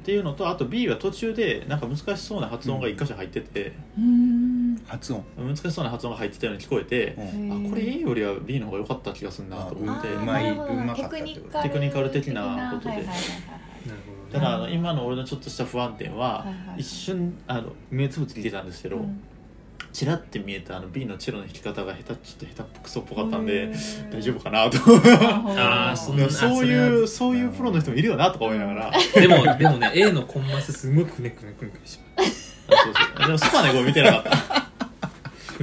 [0.04, 4.82] ていうのとあと B は途中でなんか難しそうな発音が一箇所入ってて、うん。
[4.86, 5.24] 発音。
[5.38, 7.68] 難しそうな発音が入ってたように聞こえて、うん。
[7.68, 10.08] あこれ A よりは B の方が良かった気がするなと思って。
[10.08, 12.96] うまいなるほどうまかったテクニってことカルテクニカル的なことで。
[12.96, 13.08] なる
[14.06, 16.80] ほどねただあの今の俺のちょっとした不安点は、はいはいはい。
[16.82, 19.22] 一瞬あの目つぶつ聞いてたんですけど、うん。
[19.92, 23.74] チラって見えたあの B のチェロの弾き方が下手ちょっと下手っぽくそっぽかったんで
[24.12, 24.78] 大丈夫かなと。
[24.78, 28.92] あーそんなそういうそういうプロの人もいるよなとか思いながら。
[29.16, 32.34] でもでもね A のコンマスすごくくねくねくねくねしまそう
[32.94, 33.26] そう。
[33.26, 34.79] でもそこはねこう見てなかった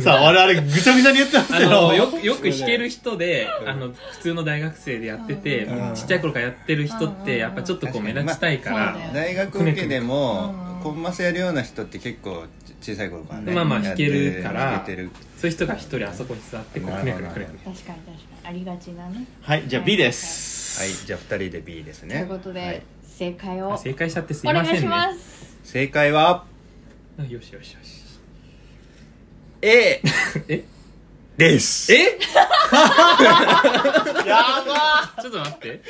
[0.01, 5.95] さあ我々ぐちゃぐちゃに言ってますあよのよくよく弾ける人であの普通の大学生でやっててうん。
[5.95, 10.83] ちっちゃい頃からやってる人ってやっぱちょっとこう目立ちたいからそうだよ大学受けでもうん。
[10.83, 12.45] コンマスやるような人って結構
[12.81, 17.41] 小さい頃からねまあまあ弾けるからそういう人が一人あそこに座ってこうくねくねく。
[17.41, 17.99] ね確かに確かに。
[18.45, 19.27] ありがちなね。
[19.43, 20.81] はいじゃあ B です。
[20.81, 22.17] はいじゃあ2人で B ですね。
[22.17, 22.83] ということで、はい。
[23.03, 23.73] 正解を。
[23.75, 25.59] あ正解しちゃってすいお願いしませんねます。
[25.65, 26.45] 正解は？
[27.19, 27.96] あよしよしよし
[29.63, 30.01] A
[30.49, 30.65] え？
[31.37, 31.93] です。
[31.93, 32.19] え？
[34.27, 35.83] やばちょっと待って。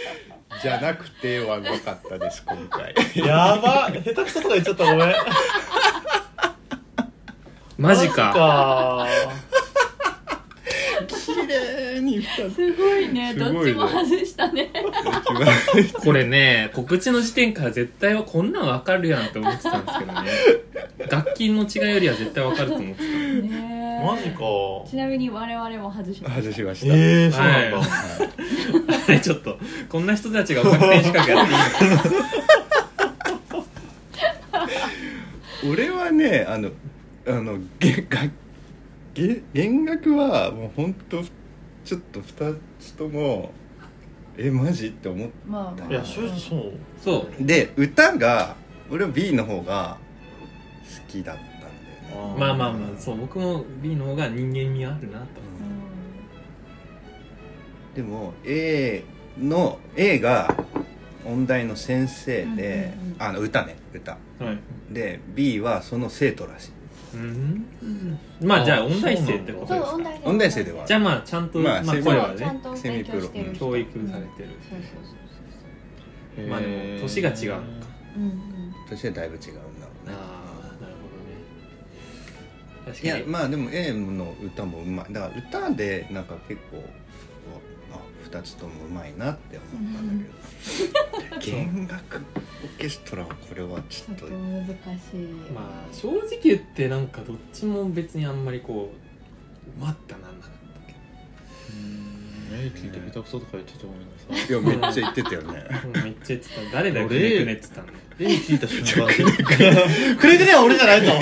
[0.63, 2.95] じゃなくてはなかったです今回。
[3.15, 5.15] やば下手くそとか言っちゃったごめん。
[7.79, 8.33] マジか。
[8.33, 9.07] か
[11.09, 13.35] 綺麗に2つすごいね。
[13.37, 13.53] すごいね。
[13.53, 14.71] どっちも外したね。
[16.03, 20.31] これね告知の時点から絶対はこんなんわかるやんって思ってたんですけどね。
[21.11, 23.05] 楽器の違いよりは絶対わかると思ってた
[23.43, 24.03] ね。
[24.05, 24.41] マジか。
[24.89, 26.43] ちなみに我々も外しました。
[26.43, 27.89] 外しました、えー、そうなんだ、はい。
[29.09, 29.59] あれ ちょっと
[29.89, 31.53] こんな人たちが音楽天資格やって
[31.85, 32.05] いいのか
[35.71, 36.71] 俺はねあの
[37.27, 38.31] あの弦楽
[39.15, 41.23] 弦弦楽はもうほんと
[41.85, 43.53] ちょっと2つとも
[44.39, 45.91] えマジって思っまあまあ。
[45.91, 46.73] いや正直そう。
[47.03, 47.45] そう。
[47.45, 48.57] で歌が
[48.91, 49.97] 俺は B の方が
[50.85, 51.56] 好きだった
[52.39, 55.25] まあまあまあそう僕も B の方が人間味あるなと。
[57.95, 59.05] うでも A
[59.39, 60.55] の A が
[61.25, 63.17] 音大の先生で、うんうんうん。
[63.19, 64.13] あの歌ね歌。
[64.13, 64.19] は
[64.53, 64.59] い。
[64.93, 66.71] で B はその生徒らしい。
[67.15, 67.23] うん。
[67.23, 69.95] んまあじゃあ音大生ってことですか？
[70.25, 70.65] 音大生。
[70.65, 72.61] ではじゃあまあちゃんと、まあセミまあ声はね。
[72.77, 74.51] セミプロ教育されてる。
[74.69, 74.91] そうそう
[76.37, 77.63] そうまあでも年が違うのか。
[78.15, 78.89] そううんうん。
[78.89, 79.67] としてだいぶ違うんだろ
[80.05, 80.15] うね
[82.87, 83.21] 確いかに。
[83.21, 85.13] やまあでも A の歌もうまい。
[85.13, 86.83] だから歌でなんか結構
[87.93, 91.57] あ2つともうまいなって思ったんだけど。
[91.57, 94.27] 弦楽オーケストラはこれはちょっと。
[94.27, 94.71] 難し
[95.15, 95.17] い
[95.53, 100.51] まあ正直言ってなんかどっちも別にあんまりこううまったなんなかった。
[100.51, 100.56] けど
[102.67, 105.67] え聞いて下手くそとか言っちゃったごめんなさいいやめっちゃ言ってたよね。
[105.95, 106.73] うんめっちゃ言ってた。
[106.73, 107.99] 誰だよく俺ねくねって言ったの。
[108.19, 110.17] 例聞いた瞬間。
[110.17, 111.13] くれくれは俺じゃないぞ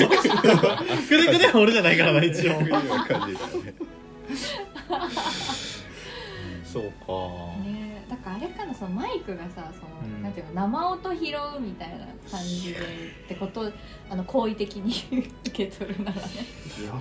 [1.09, 2.55] くれくれは俺じゃないからな一応。
[2.55, 3.75] 感じだよね
[6.65, 7.63] そうか。
[7.63, 10.23] ねだからあれかなそのマイクがさその、うん。
[10.23, 11.17] なんていうの生音拾
[11.57, 12.83] うみたいな感じでっ
[13.29, 13.71] てこと
[14.11, 14.93] あの好意的に
[15.47, 16.23] 受け取るならね。
[16.81, 16.93] いや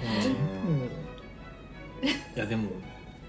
[2.36, 2.70] いやでも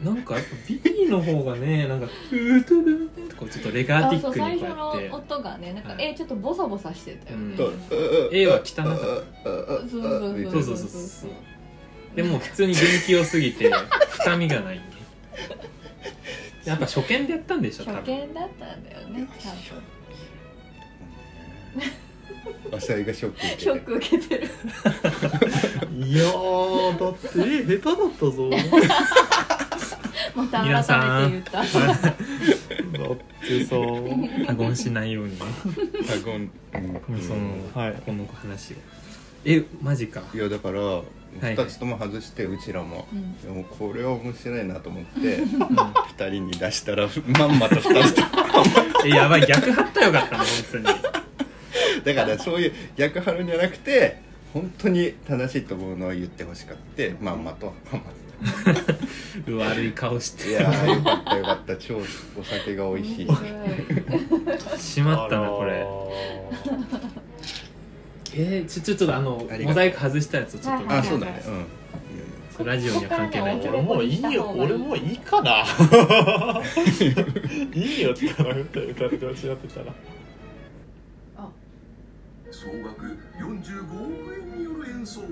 [0.03, 5.09] なんかやっぱ B の方がね なんか「トゥートゥルン」ってこうちょっとレガーティックにこうやって。
[5.09, 6.05] の音がねなんか、はい。
[6.05, 8.37] えちょっとボサボサしてたよね、うん。
[8.37, 11.31] A は汚かったそうそうそそううそうそうそう。
[12.17, 13.73] でも普通に元気良すぎて
[14.11, 14.81] 深みがない
[16.65, 19.51] やっぱ初見でやったんでしょ多初分見だったんだよね多
[22.71, 22.79] 分。
[22.79, 23.61] 浅井がショック受けて。
[23.61, 24.49] ショック受けてる。
[26.07, 28.51] いやーだってえ下手だったぞ
[30.35, 32.09] また皆さん改めて言った。
[32.09, 33.17] だっ
[33.47, 33.77] てさ
[34.47, 35.45] 過言しないようにね
[36.07, 36.51] タゴン
[37.09, 37.21] うん。
[37.21, 38.75] その、はいこの話。
[38.75, 38.77] を
[39.45, 41.05] えマジかいやだからい。
[41.35, 43.41] 2つとも外してうちらも、うん。
[43.41, 47.09] でもこれは面白いなと思って2人に出したら
[47.39, 48.23] まんまと2つと。
[49.07, 50.85] えやばい逆張ったらよかったね本当に。
[52.05, 54.21] だからそういう逆張るんじゃなくて
[54.53, 57.67] 本当に正しいと思うのは言ってほしかってまんまと。
[57.67, 58.03] はまっ
[59.49, 60.51] 悪い顔して。
[60.51, 61.77] いやーよかったよかった。
[61.77, 63.29] 超お酒が美味しい。
[64.79, 65.87] しまったなこれ。
[68.37, 71.43] えー、ちょちょちょっとあのモザイク外したやつをちょっと、はいあそうだね。
[72.59, 72.67] うん。
[72.67, 73.61] ラジオには関係ない。
[73.61, 74.55] けど俺もういいよ。
[74.57, 75.65] 俺もういいかな。
[77.75, 79.93] いいよって言わなくて歌って間違ってたら。
[82.55, 83.05] 総額
[83.37, 85.23] 45億円による演奏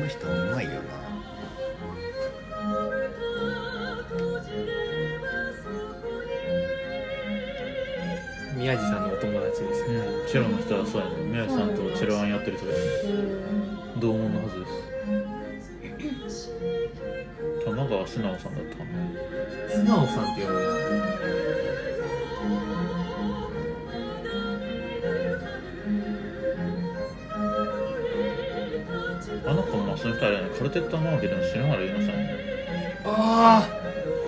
[0.00, 0.78] の人はうまいよな。
[8.56, 9.88] 宮地さんのお友達ですよ。
[9.88, 10.26] ね、うん。
[10.26, 12.72] チェロの人はそうやね宮地さんとチェロアンやってる人で
[13.98, 14.66] 同門のはずで
[16.30, 16.52] す。
[17.64, 18.90] 玉川素直さんだったかな。
[19.70, 20.60] 素直さんっていうのは
[30.00, 32.30] その二人はねカルテットマーケでの篠原優奈さんね。
[33.04, 33.68] あ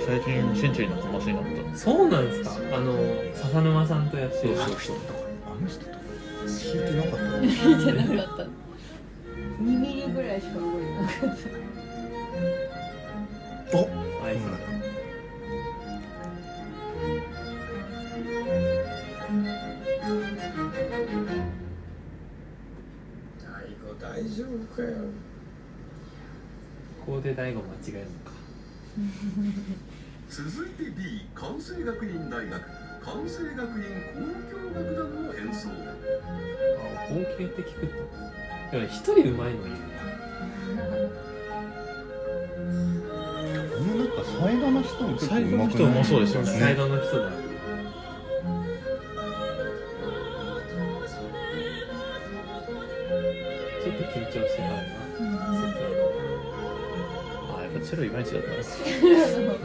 [0.06, 1.48] 最近センチュリーのコマスになった。
[1.72, 2.50] あそうなんですか。
[2.76, 2.92] あの
[3.34, 5.00] 笹沼さんとやってるあの人と。
[6.46, 7.24] 聞いてなかった。
[7.24, 8.42] の聞いてなかった
[9.62, 11.36] 2ミリぐらいしか覚えてなかっ
[13.70, 13.84] たは
[14.32, 14.36] い。
[23.40, 23.46] 大
[23.80, 24.88] 悟大丈夫かよ
[27.05, 28.32] ここで大悟間違えるのか。
[30.28, 32.50] 続いて B 関西学院大学。
[33.03, 33.84] 関西学院
[34.14, 35.68] 交響楽団の演奏。
[35.68, 35.72] あ
[37.11, 37.92] 合計って聞くと。
[38.70, 39.78] でもね一人うまいのいるな
[43.68, 45.98] このなんかサイドの人も結構サイドの人うまくない？
[45.98, 47.30] もそうですよねサイドの人だ。
[53.82, 55.01] ちょっと緊張してないな
[57.83, 58.57] あやっぱチェロいまいちだったな。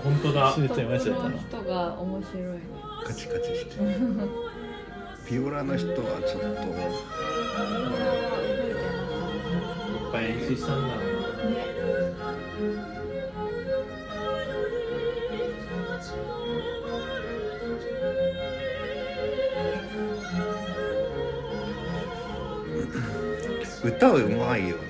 [0.04, 0.52] 本当だ。
[0.54, 2.44] シルトいまいちだったなの人が面白い。
[2.44, 2.60] ね
[3.06, 3.72] カチカチして
[5.28, 5.96] ピオラの人は
[6.26, 6.48] ちょっと。
[10.06, 10.96] いっぱい練習したんだ。
[10.96, 12.28] ろうな
[23.84, 24.87] 歌うまいよな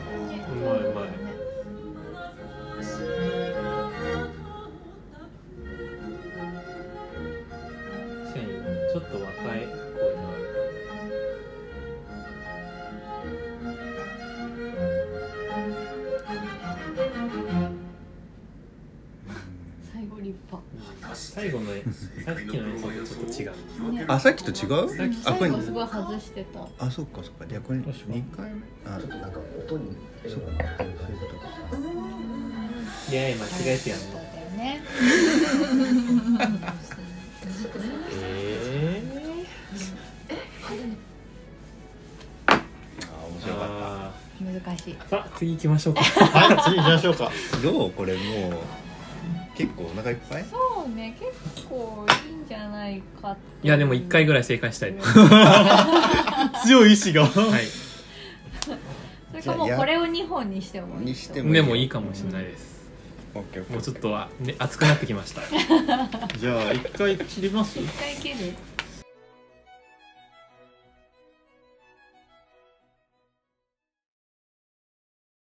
[24.63, 24.73] 違う？
[25.25, 25.49] あこれ。
[25.49, 26.85] 最後すごい外してた。
[26.85, 27.45] あそっかそっか。
[27.47, 27.85] じゃあこれ2
[28.35, 28.51] 回？
[28.51, 29.15] 目あそうか。
[29.67, 31.47] そういうことか。
[33.09, 34.05] いやいや間違えてやんの。
[34.13, 34.25] だよ
[34.57, 34.81] ね
[38.11, 39.03] え
[42.47, 42.51] あ
[43.29, 45.09] 面白かっあ難しいー。
[45.09, 46.01] さあ次行きましょうか。
[46.03, 47.31] はい 次行きましょうか。
[47.51, 47.91] たどう？
[47.91, 48.53] これもう
[49.55, 50.45] 結構お腹いっぱい？
[50.49, 51.31] そうね結
[51.67, 52.26] 構いい。
[52.26, 54.93] んじゃないかといやでも1回ぐらい正解したい。
[54.93, 55.01] で
[56.61, 57.25] す強い意志が。
[57.25, 57.63] はい。
[59.31, 62.77] それかもうこれを2本にしてもいいにしてもでもいいかもしれないです。
[63.33, 63.43] も
[63.77, 65.41] うちょっとは、ね、熱くなってきました。
[66.39, 67.79] じゃあ一回切ります？
[67.79, 68.53] 一回切る